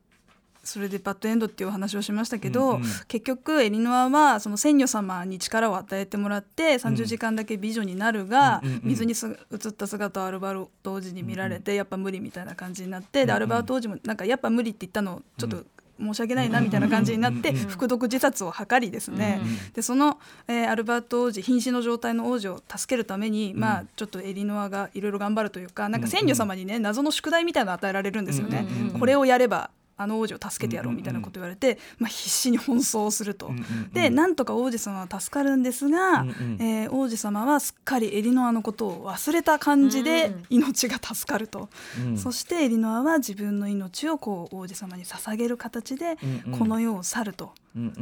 [0.65, 2.83] それでバッドエンドっていうお話をしましたけど、うんうん。
[3.07, 15.63] 結局エリノアはその仙女様に力を与えてもらって30時間だけ美女になるが、水にす映った姿をアルバート王子に見られて、やっぱ無理みたいな感じになって、でアルバート王子もなんかやっぱ無理って言ったのちょっと
[15.99, 28.65] 申し訳ないなみたいな感じになって、服毒自殺を図りですね、うんでその、えーアルバート王子瀕死の状態の王子を助けるために、まあちょっとエリノアがいろいろ頑張るというかなんか仙女様にね謎の宿題みたいなの与えられるんですよね。
[28.99, 33.51] これをやればあの王子を助けてやろうみたいなこと言われて、まあ、必死に奔走をすると。
[33.93, 41.69] でなんとか王子様は助かるんですが、うんうんえー王子様はすっかりエリノアのことを忘れた感じで命が助かると、
[42.05, 42.17] うん。
[42.17, 46.17] そしてエリノアは自分の命をこう王子様に捧げる形で
[46.57, 47.45] この世を去ると。
[47.45, 47.57] うんうん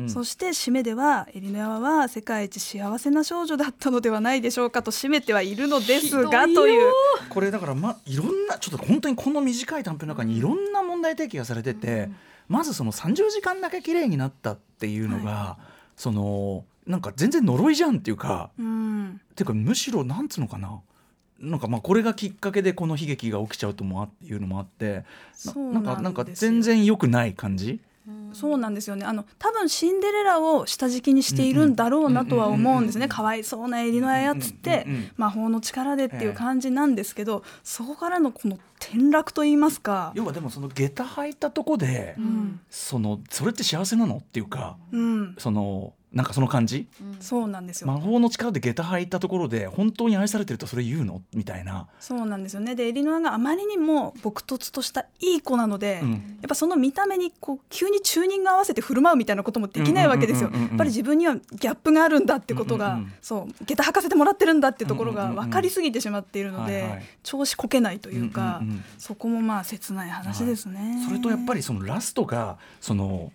[0.08, 6.92] そして締めではエリノアは世界一幸せな少女だったのではないでしょうかと締めてはいるのですがという。
[7.30, 12.10] これだからまいろんなちょっと本当にこの短い短編の中にいろんな問題提起がされてて、
[12.48, 15.58] まずその30時間だけ綺麗になったっていうのが、
[15.96, 19.22] そのなんか全然呪いじゃんっていうか、うん。
[19.32, 20.82] っていうかむしろなんつうのかな。
[21.40, 25.04] なんかまあこれがきっかけでこの悲劇が起きちゃうともあいうのもあって
[25.54, 27.82] なんかなんか全然良くない感じ。
[28.34, 29.06] そうなんですよね。
[29.06, 33.08] あの多分シンデレラを下敷きにしているんだろうなとは思うんですね。
[33.08, 34.86] かわいそうなエリノアやっつって
[35.18, 42.60] 魔法の力でっていう感じなんですけどそこからのこの転落といいますか、要はでもその下駄履いたとこで、うん。
[42.70, 44.18] そのそれって幸せなの？
[44.18, 46.88] っていうかうん、そのなんかその感じ？
[47.20, 51.22] そうなんですよ、魔法の力で下駄履いたところで本当に愛されてるとそれ言うの？
[51.34, 51.88] みたいな。
[52.00, 52.74] そうなんですよね。
[52.74, 56.12] でエリノアがあまりにも朴突としたいい子なので、うん。
[56.12, 60.50] やっぱその見た目にこう急にチューニング合わせて振る舞うみたいなこともできないわけですよ。
[60.54, 63.66] やっぱり自分にはギャップがあるんだってことが、うんうんうんそう。
[63.66, 67.04] 下駄履かせてもらってるんだってところが分かりすぎてしまっているので、はいはい。
[67.24, 71.04] 調子こけないというか、うんうんうんそこもまあ切ない話ですね。
[71.06, 73.32] それとやっぱりそのラストがその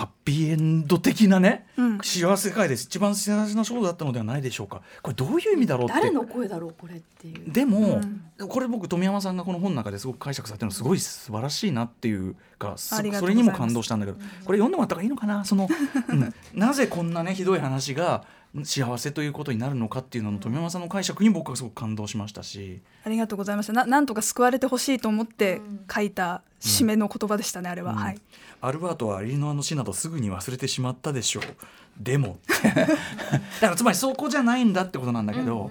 [0.00, 1.98] ハッピーエンド的なね、うん。
[2.02, 2.84] 幸せ界です。
[2.84, 4.80] 一番幸せな勝負だったのではないでしょうか。
[5.02, 5.92] これどういう意味だろうって。
[5.92, 7.52] 誰の声だろうこれっていう。
[7.52, 8.00] でも、
[8.38, 8.48] うん。
[8.48, 15.44] これ僕富山さんがこの本の中ですごく解釈されてるのすごい素晴らしいなっていうかそれにも感動したんだけどこれ読んでもらった方がいいのかな？
[15.44, 15.68] その、
[16.08, 16.34] うん。
[16.58, 18.24] なぜこんなねひどい話が
[18.64, 22.80] 幸せということになるのかっていうのの富山さんの解釈に僕はすごく感動しましたし。
[23.04, 25.60] ありがとうございましたななんとか救われてほしいと思って
[25.92, 27.98] 書いた締めの言葉でしたね、あれは、うん。
[27.98, 28.20] はい。
[28.60, 31.42] アルバートはアリノアの死などすぐに忘れてしまったでしょう
[32.00, 32.38] でも。
[32.62, 32.86] だ
[33.60, 35.70] からつまりそこじゃないんだってことなんだけど、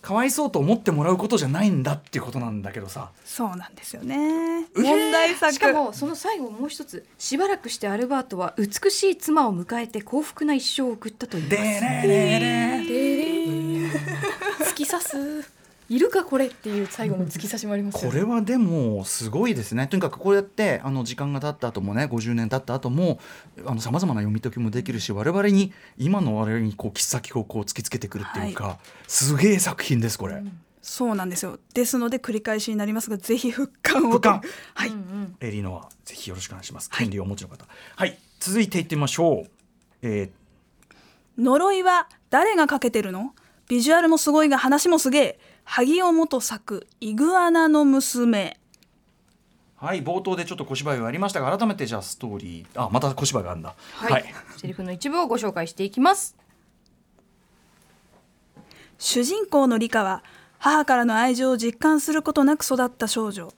[0.00, 3.10] かわいそうと思ってもらうことじゃないんだっていうことなんだけどさ。
[3.24, 4.16] そうなんですよね。
[4.16, 5.52] えー問題作。
[5.52, 11.56] しかもその最後もう一つしばらくしてアルバートは美しい妻を迎えて幸福な一生を送ったといいます。
[11.56, 11.60] で
[12.04, 13.86] れれれ
[14.60, 15.59] 突き刺す
[15.90, 18.08] いるかこれっていう最後の突き刺しもありますよね。
[18.08, 19.88] これはでもすごいですね。
[19.88, 23.18] とにかくこうやってあの時間が経った後もね50年経った後も
[23.80, 28.78] さまざまな読み解きもできるし我々に今の我々にこう切っ先をこう突きつけてくるっていうか、
[29.08, 30.40] すげえ作品ですこれ。
[30.80, 31.58] そうなんですよ。
[31.74, 34.10] ですので繰り返しになりますがぜひ復刊を。
[34.12, 34.42] 復刊。
[34.74, 34.92] はい、
[35.40, 36.88] エリノアぜひよろしくお願いします。
[36.88, 37.66] 権利をお持ちの方。
[37.96, 39.50] はい、続いていってみましょう。
[40.02, 40.30] え
[41.36, 43.34] 呪いは誰がかけてるの？
[43.68, 45.40] ビジュアルもすごいが話もすげえ
[45.72, 48.58] 萩尾元作イグアナの娘。
[49.80, 53.76] ーはい冒頭でちょっと小芝居がありましたが改めてじゃあストーリーあまた小芝居があるんだ。
[53.92, 54.24] はい、
[54.56, 56.36] セリフの一部をご紹介していきます。
[58.98, 60.24] 主人公のリカは
[60.58, 63.54] 母からの愛情を実感することなく育った少女。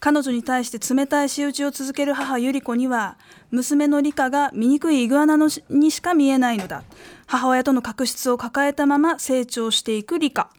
[0.00, 3.16] 彼女に対して冷たい仕打ちを続ける母ユリコには
[3.52, 6.82] 娘のリカが醜いイグアナのしにしか見えないのだ。
[7.28, 10.50] 母親との確執を抱えたまま成長していくリカ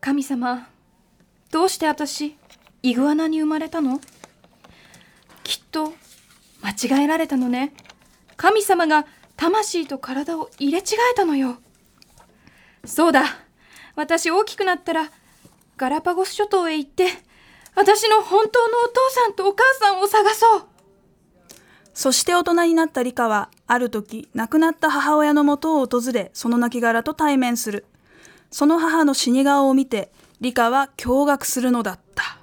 [0.00, 0.68] 神様
[1.50, 2.36] どうして私
[2.82, 4.00] イグアナに生まれたの？
[5.42, 5.92] きっと
[6.62, 7.72] 間違えられたのね。
[8.36, 10.82] 神様が魂と体を入れ違
[11.12, 11.58] えたのよ。
[12.84, 13.24] そうだ。
[13.96, 15.10] 私大きくなったら
[15.76, 17.06] ガラパゴス諸島へ行って
[17.74, 20.62] 私の本当のお父さんとお母さんを探そう。
[21.94, 27.86] そして大人になったリカはある時亡くなった母親のもとを訪れその亡骸と対面する。
[28.56, 32.38] その母の死に顔を見て理科は驚愕するのだった。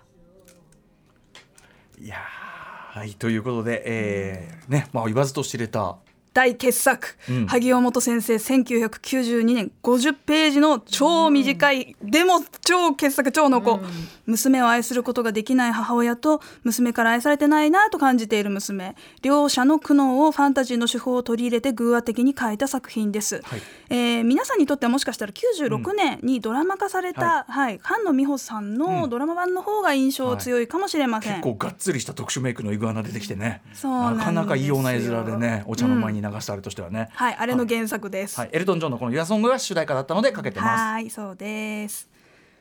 [2.00, 5.98] いやはいということで、えーねまあ言わずと知れた
[6.34, 7.46] 大傑作、うん。
[7.48, 13.80] 萩尾本先生1992年50ページの超短い、でも超傑作超の子、
[14.26, 18.96] 娘を愛することができない母親と娘から愛されてないなと感じている娘。
[19.22, 23.62] 両者の苦悩をファンタジーの手法を取り入れて偶話的に書いた作品です、はい。
[23.90, 33.62] えー皆さんにとってはもしかしたら96年にドラマ化された、はい菅野美穂さんのドラマ版の方が印象強いかもしれません、結構がっつりした特殊メイクのイグアナ出てきてね。
[33.84, 38.40] なかなか異様な絵面でねお茶の間に流したあれとしてはね、はいあれの原作です。
[38.40, 40.82] はい、エルトン・ジョンのこの「ユアソング」が主題歌だったのでかけてます。
[40.82, 42.10] はいそうです。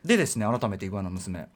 [0.04, 1.48] でですね改めてイグアナ娘。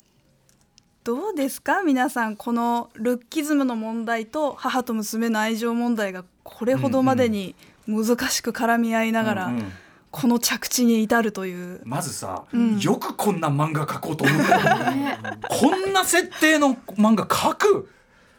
[1.05, 1.83] どうですか？
[1.83, 7.55] 皆さんこのルッキズムの問題と母と娘の愛情問題がこれほどまでに
[7.87, 9.73] 難しく絡み合いながら、うんうん。
[10.13, 11.83] この着地に至るという。
[11.85, 12.79] まずさ、ん。
[12.79, 17.91] よくこんな漫画描こうと思ったのこんな設定の漫画描く。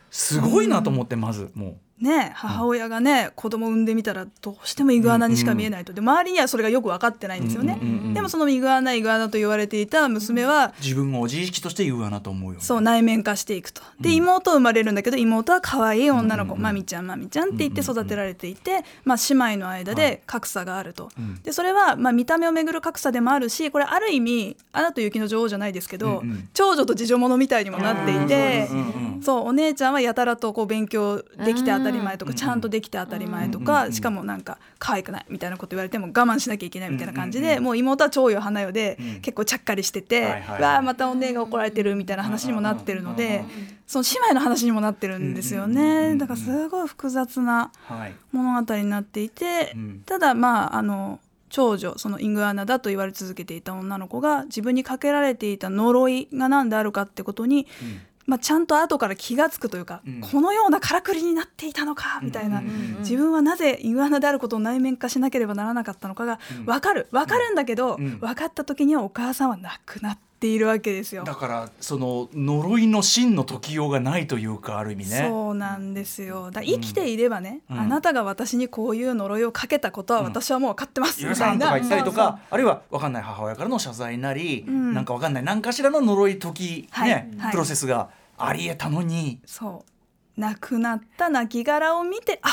[0.09, 5.93] すごいなと思ってまずもね母親がね、子供産んでみたらどうしてもイグアナにしか見えないと。
[5.93, 12.65] で周りにはそれがよく分かってないんですよね、うんうんうんうんでもそのイグアナイグアナと言われていた娘は、う自分を自意識としてイグアナと思うよね。
[12.65, 13.83] そう内面化していくと。
[13.99, 14.15] で、うん。
[14.15, 21.41] 妹生まれるんだけど妹は可愛い女の子、うんうんうんマミちゃんマミちゃんって言って育てられていて、まあ、姉妹の間で格差があると、うん。
[21.43, 26.49] でそれはまあ見た目をめぐる格差でもあるしこれある意味「アナと雪の女王」じゃないですけど、うんうん。
[26.53, 39.21] 長女と次女者みたいにもなっていて、うんうんうんそうお姉ちゃんはやたらとこう勉強できて当たり前とか、うんちゃんとできて当たり前とうんか、うんしかもなんか可愛くないみたいなこと言われても我慢しなきゃいけないみたいな感じで、もう妹は長よ花よで、うん。
[39.21, 40.25] 結構ちゃっかりしてて、
[40.59, 43.43] わあまたお姉が怒られてるみたいな話にもなってるので、
[43.85, 46.15] その姉妹の話にもなってるんですよね。
[46.15, 51.19] だからすごい複雑なはい物語になっていて、うんただまああの
[51.49, 60.21] 長女そのイングアナだと言われ続けていた女の子が自分にかけられていた呪いが何であるかってことに、うんまあ、ちゃんと後から気が付くというか、うん。
[60.21, 62.61] このようなからくりになっていたのかみたいな、
[62.99, 67.07] 自分はなぜイグアナであることを内面化しなければならなかったのかがうん分かる。
[67.11, 68.19] 分かるんだけど、うん。
[68.19, 71.23] 分かった時にはお母さんは亡くなっているわけですよ。
[71.23, 75.25] だからその呪いの真の解きようがないというかある意味ね。
[75.27, 76.51] そうなんですよ。
[76.51, 77.79] だ生きていればね、うん。
[77.79, 81.19] あなたが私にこういう呪いをかけたことは私はもう分かってます。
[81.21, 84.93] 許みたいな、とか言ったりとかあるいは分かんない母親からの謝罪なり、うん。
[84.93, 87.51] なんか分かんない何かしらの呪い解き、はいねはい。
[87.51, 89.91] プロセスがありえたのに、そう。
[90.39, 92.49] 亡くなった亡骸を見てあ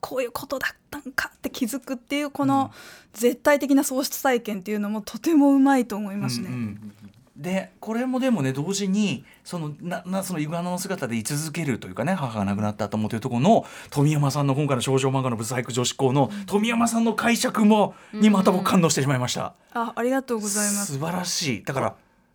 [0.00, 2.72] こういうことだったんかって気づくっていうこの
[3.12, 6.48] 絶対的な喪失体験っていうのもとてもうまいと思いますね。
[6.48, 6.92] うんうん
[7.38, 19.54] でこれもでもね同時にそのななそのイグアナの姿で居続けるというかね母が亡くなった後もというところの富山さんの今回の少女漫画のブサイク女子校の富山さんの解釈もにまた僕感動してしまいました。
[19.72, 20.94] あありがとうございます。
[20.94, 21.62] 素晴らしい。
[21.62, 21.94] だから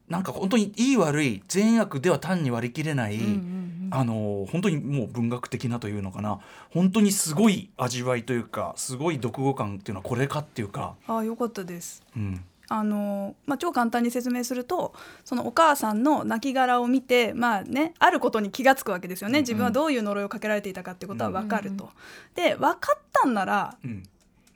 [0.09, 3.19] なんか本当にいい悪い善悪では単に割り切れない、
[3.91, 6.39] あの本当にもう文学的なというのかな。
[6.71, 12.03] 本当にすごい味わいというかすごい読後感っていうのはこれかっていうか、あよかったです。
[12.15, 14.93] うん、あのまあ、超簡単に説明すると
[15.23, 19.39] そのお母さんの亡骸を見て、まあね、あることに気が付くわけですよね。
[19.39, 21.89] 自分はどういう呪いをかけられていたかっていうことは分かると。
[22.35, 24.03] で分かったんならうん、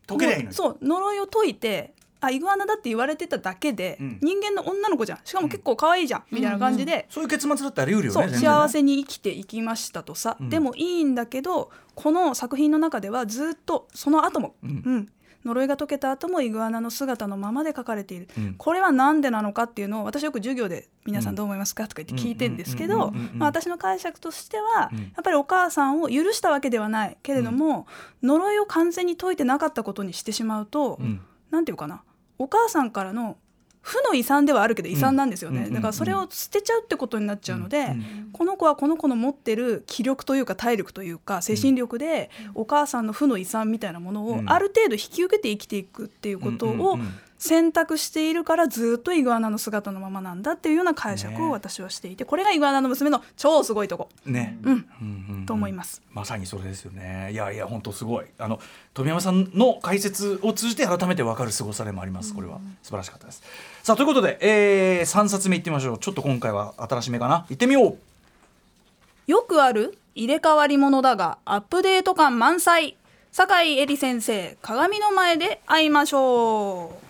[0.07, 4.19] 解けりゃいそう呪いを解いてあイグアナだって言われてただけで、うん。
[4.21, 5.19] 人間の女の子じゃん。
[5.23, 8.37] しかも結構可愛いじゃん、みたいな感じで、そういう結末だってあり得るよそうねね。
[8.37, 10.49] 幸せに生きていきましたとさ、うん。
[10.49, 14.97] でもいいんだけどこの作品の中ではずっとその後も、ううん。
[14.97, 15.09] ん
[15.45, 18.55] 呪いが解けた後もイグアナの姿のままで描かれている、うん。
[18.57, 24.99] これは何でなのかっていうのを私よく授業で「皆さんどう思いますか?」とか言って聞いてんですけうんうんど私の解釈としては、うん。
[24.99, 27.87] やっぱりお母さんを許したわけではないけれども、
[28.23, 31.21] 呪いを完全に解いてなかったことにしてしまうと、うん。
[31.49, 32.03] なんていうかな
[32.39, 33.37] お母さんからの
[33.87, 44.49] 負の遺産ではあるけど遺産なんですよね、うんだからそれを捨てちゃうってことになっちゃうので、うんこの子はこの子の持ってる気力というか体力というか精神力でお母さんの負の遺産みたいなものをうん。
[44.49, 46.99] ある程度引き受けて生きていくっていうことを
[47.37, 55.45] 選択しているからずっとイグアナの姿のままなんだっていうような解釈ねを私はしていてこれがイグアナの娘の超すごいとこ、ね、うん、うんうんうん。
[55.45, 56.01] と思います。
[56.11, 57.29] まさにそれですよね。
[57.31, 58.25] いやいや本当すごい。
[58.39, 58.59] あの
[58.93, 62.59] 富山さんの解説を通じて改めて分かる凄さでもありますこれは。
[62.81, 63.43] 素晴らしかったです。
[63.83, 65.97] さあということで、えー、3冊目いってみましょう。
[65.99, 67.45] ちょっと今回は新しめかな。
[67.49, 67.97] 行ってみよう。
[69.27, 72.97] よくある入れ替わり者だがアップデート感満載。
[73.31, 77.06] 酒井絵里先生鏡の前で会いましょう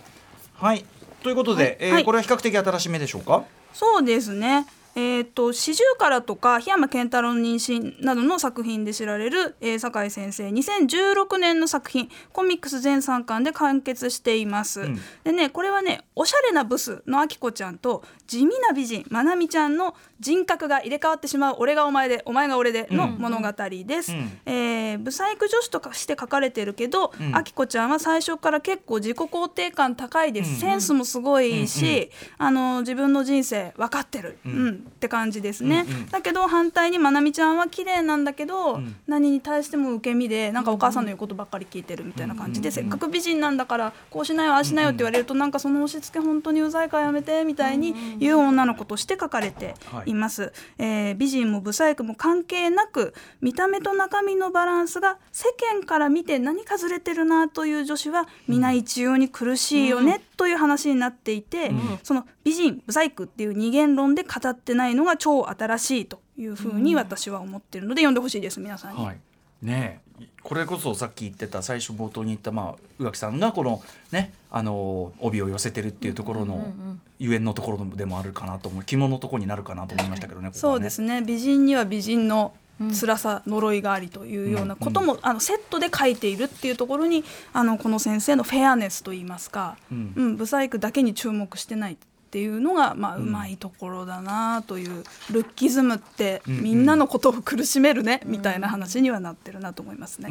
[0.57, 0.85] はい。
[1.23, 1.77] ということで、はい。
[1.79, 2.05] えーはい。
[2.05, 3.43] これは比較的新しめでしょうか？
[3.73, 4.65] そうですね。
[4.97, 10.47] えー、と四十からとか檜山健太郎の妊娠などの作品で知られる、えー、酒井先生。
[10.47, 12.09] 2016年の作品。
[12.33, 14.99] コミックス全3巻で完結しています、ん。
[15.23, 24.39] でねこれはねおしゃれなブスのあきこちゃんと地味な美人まなみちゃんの人格が入れ替わってしまう俺がお前でお前が俺での物語です、うん。
[24.47, 27.35] えーブサイク女子とかして書かれてるけど、うん。
[27.35, 30.55] あきこちゃんは最初から結構自己肯定感高いです、うん。
[30.57, 36.05] センスもすごいし、あの自分の人生分かってる、ううんんって感じですね、うんうん。
[36.07, 38.95] だけど反対にまなみちゃんは綺麗なんだけど、ん。
[39.07, 49.75] 何に対しても受け身でなんかお母さんの言うことばっかり聞いてるみたいな感じで、せっかく美人なんだからこうしなよああしなよって言われるとなんかその押し付け本当にうざいからやめてみたいに言う女の子として書かれて
[50.05, 61.71] います、えー美人もブサイクも関係なく見た目と中身のバランスが世間から見て何かずれてるなという女子は皆一様に苦しいよね、という話になっていて、
[62.03, 69.03] その美人ブサイクっていう二元論で語ってないのが超新しいというふうに私は思ってるので読んでほしいです皆さんに。
[69.03, 69.17] はい。
[69.61, 70.25] ねえ。
[70.41, 76.73] これこそさっき言ってた最初冒頭に言ったまあ宇垣さんがこのねあの帯を寄せてるっていうところの
[77.19, 78.83] ゆえんのところでもあるかなと思う。
[78.85, 80.53] 肝のところになるかなと思いましたけどねね。
[80.53, 81.21] そうですね。
[81.21, 82.53] 美人には美人の
[82.93, 87.23] 辛さ、呪いがありというようなことも、あのセットで書いているっていうところに
[87.53, 90.13] あのこの先生のフェアネスといいますか、うん。
[90.15, 91.97] うん、ブサイクだけに注目してない
[92.27, 96.61] っていうのが、まあ、うまいところだなという、ルッキズムってうん。
[96.61, 100.29] みんなのことを苦しめるね、みたいな話にはなってるなと思いますね。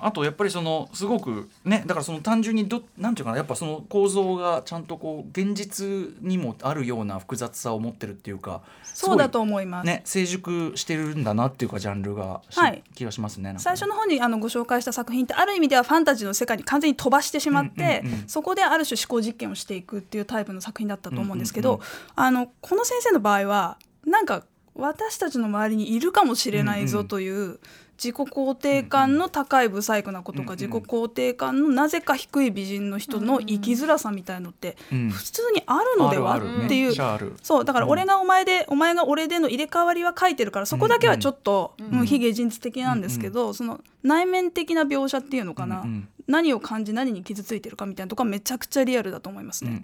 [0.00, 5.86] うん、あとやっぱりそのすごくねだからその単純にどなんていうかなやっぱその構造がちゃんとこう現実
[6.20, 9.86] にもあるような複雑さを持ってるっていうかそうだとす思います。
[9.86, 21.82] ね成熟してるんだなっていうかジャンルがし、はい気がしますねね最初の方にあのご紹介した作品ってある意味ではファンタジーの世界に完全に飛ばしてしまって、うんうんうんそこである種思考実験をしていくっていうタイプの作品だったと思うんですけど、うんうん
[22.16, 24.44] あのこの先生の場合はなんか
[24.74, 27.58] 私たちの周りにいるかもしれないぞという。
[27.98, 35.10] 自己肯定感の高いブサイクな子とか、自己肯定感のなぜか低い美人の人の生きづらさみたいのってうん。
[35.10, 36.94] 普通にあるのでは、っていう。
[37.42, 45.84] そうだから俺がお前で、お前が俺での入れ替わりは書いてるからそこだけはちょっと、うん非現実的なんですけど、その内面的な描写っていうのかな、
[46.28, 49.82] 何を感じ何に傷ついてるかみたいなとこはめちゃくちゃリアルだと思いますね。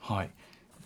[0.00, 0.30] はい。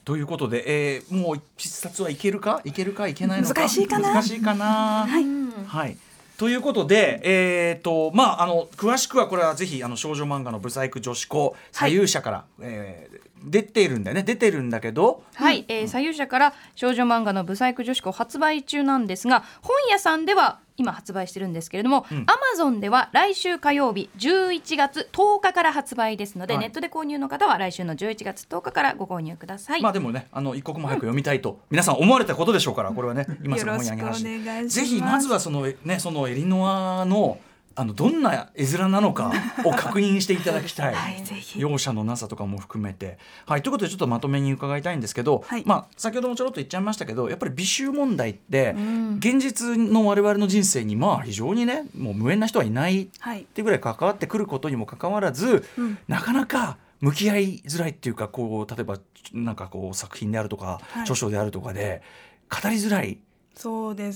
[0.05, 2.61] ということで、えー、もう一冊はいけるか？
[2.65, 3.09] いけるか？
[3.09, 3.55] いけないのか？
[3.55, 4.13] 難しいかな。
[4.13, 5.07] 難しいかな。
[5.07, 5.25] はい。
[5.67, 5.97] はい。
[6.43, 14.23] ということで、えーとまあ、あの詳しくはこれはぜひあの少女漫画のブサイク女子校左右者から、えー出ているんだよね。
[14.23, 22.05] 出てるんだけどはい、えー左右者から少女漫画のブサイク女子校発売中なんですが本屋さんでは今発売してるんですけれども、
[22.57, 26.63] Amazon では来週火曜日11月10日から発売ですので、はい。
[26.63, 29.83] ネットで購入の方は来週の11月10日からご購入ください。
[29.83, 34.81] まあでもねあの一刻も早く読みたいと 皆さん思われたことでしょうからこれはね今すぐ本屋によろしくお願いします。
[34.81, 37.39] ぜひまずはそのねそのエリノアの
[37.75, 39.33] あのどんな絵面なのか
[39.65, 41.61] を確認していただきたい、はいぜひ。
[41.61, 43.19] 容赦のなさとかも含めて。
[43.47, 45.63] はいということでちょっとまとめに伺いたいんですけど、はい。
[45.67, 48.75] まあ、先ほどもちょろっと言っちゃいましたけどやっぱり美醜問題って、
[49.19, 53.43] 現実の我々の人生にまあ非常にねもう無縁な人はいないはい。
[53.43, 55.99] っていうぐらい関わってくることにもかかわらず、うん。
[56.09, 58.99] なかなか向き合いづらいっていうかこう例えば
[59.33, 61.03] なんかこう作品であるとか、はい。
[61.03, 62.03] 著書であるとかで
[62.49, 63.19] 語りづらい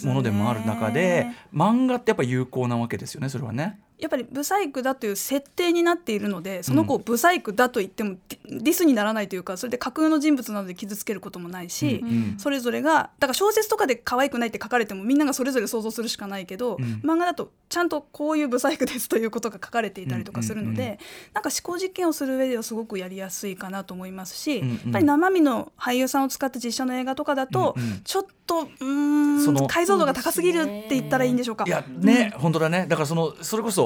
[0.09, 3.81] ものでもある中で、漫画ってやっぱ有効なわけですよねそれはね。
[3.99, 12.09] やっぱりブサイクだという設定になっているのでその子をブサイクだと言ってもディスにならないというかそれで架空の人物なので傷つけることもないし、うん。
[12.09, 12.39] うん。
[12.39, 17.01] それぞれがだから小説とかで可愛くないって書かれてもみんながそれぞれ想像するしかないけど、うん。
[17.03, 20.97] 漫画だとちゃんとこういうブサイクですということが書かれていたりとかするので、うん
[21.35, 24.75] なんか思考実験をする上ではすごくやりやすいかなと思いますし、うんうん。
[24.75, 28.01] やっぱり生身の俳優さんを使った実写の映画とかだと、うんうん。
[28.05, 31.65] ちょっとうーそのん解像度が高すぎるって言ったらいいんでしょうか。
[31.67, 32.87] いやね、本当だね。
[32.89, 33.86] だからそのそれこそ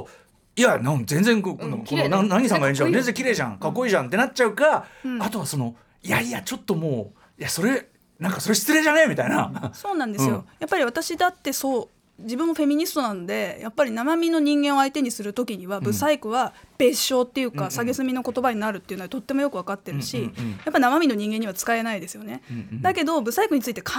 [0.57, 2.09] いやなん全然こ、この綺麗。
[2.09, 2.93] だな何さんが演じたの？
[2.93, 3.05] かっこいい。
[3.05, 3.59] 全然綺麗じゃん。
[3.59, 4.07] かっこいいじゃん。
[4.07, 5.23] ってなっちゃうか、うん。
[5.23, 7.87] あとはそのいやいやちょっともういやそれ
[8.19, 9.07] なんかそれ失礼じゃね？
[9.07, 9.71] みたいな。
[9.75, 10.45] そうなんですよ、うん。
[10.59, 11.89] やっぱり私だってそう
[12.23, 23.93] 自分もフェミニストなんでやっぱり生身の人間を相手にする時にはブサイクは別称っていうか、うん蔑みの言葉になるっていうのはとってもよく分かってるし、うんうんうんやっぱ生身の人間には使えないですよね、うんうんだけどブサイクについて考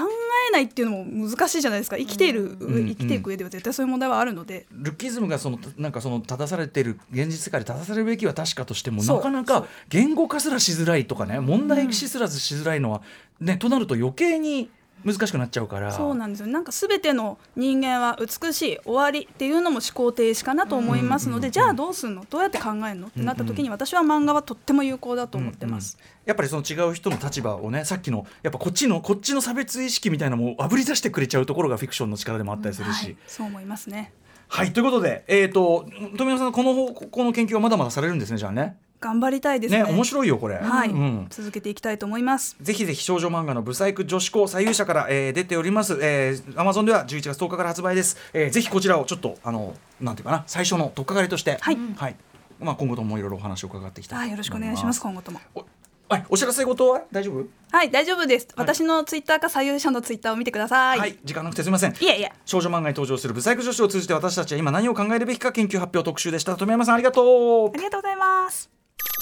[0.50, 1.98] えないっていうのも難しいじゃないですか。
[1.98, 13.02] 生きている、うん生きていく上では絶対そういう問題はあるので、ルッキズムがそのなんかその正されてる現実世界で正されるべきは確かとしてもなかなか言語化すらしづらいとかね問題視すらしづらいのは、
[13.40, 14.70] ねとなると余計に
[15.04, 15.92] 難しくなっちゃうから。
[15.92, 16.42] そうなんです。
[16.42, 22.26] よなんか全ての人間は美しい終わりっていうのも思考停止かなと思いますので、じゃあどうすんの？
[22.30, 23.08] どうやって考えるの？
[23.08, 25.98] ってなった時に私は漫画はとっても有効だと思ってます。
[26.00, 33.06] うんうんやっぱりその違う人の立場をねさっきのやっぱこっちのこっちの差別意識みたいなのもあぶり出してくれちゃうところがフィクションの力でもあったりするし。
[33.06, 34.14] はい、そう思いますね。
[34.48, 38.78] はい、ということで、えー、と富山さんこの方この研究はまだまだされるんですねじゃあね。
[39.02, 39.84] 頑張りたいですね。
[39.84, 40.56] ね面白いよこれ。
[40.56, 41.28] はい、うん。
[41.30, 42.56] 続けていきたいと思います。
[42.62, 51.58] ぜひぜひ少女漫画のブサイク女子高左右者から、えー出ております、えー、Amazon では11月10日から発売です、えーぜひこちらをちょっとあのなんていうかな最初の取っかかりとして。
[51.60, 52.16] はい。
[52.60, 55.40] まあ、今後ともいろいろお話を伺っていきたいはいよろしくお願いします今後とも。
[55.56, 55.66] お
[56.10, 57.04] はい、お知らせ事は？
[57.12, 57.46] 大丈夫？
[57.72, 61.92] はい大丈夫です、私のツイッターか左右者のツイッターを見てください、はい、時間なくてすみません。
[61.94, 62.34] いえいえ。
[62.46, 66.58] 少女漫画に登場するブサイク女子を通じて私たちは今何を考えるべきか研究発表特集でした。
[66.58, 67.70] 富山さんありがとう。
[67.70, 68.81] ありがとうございます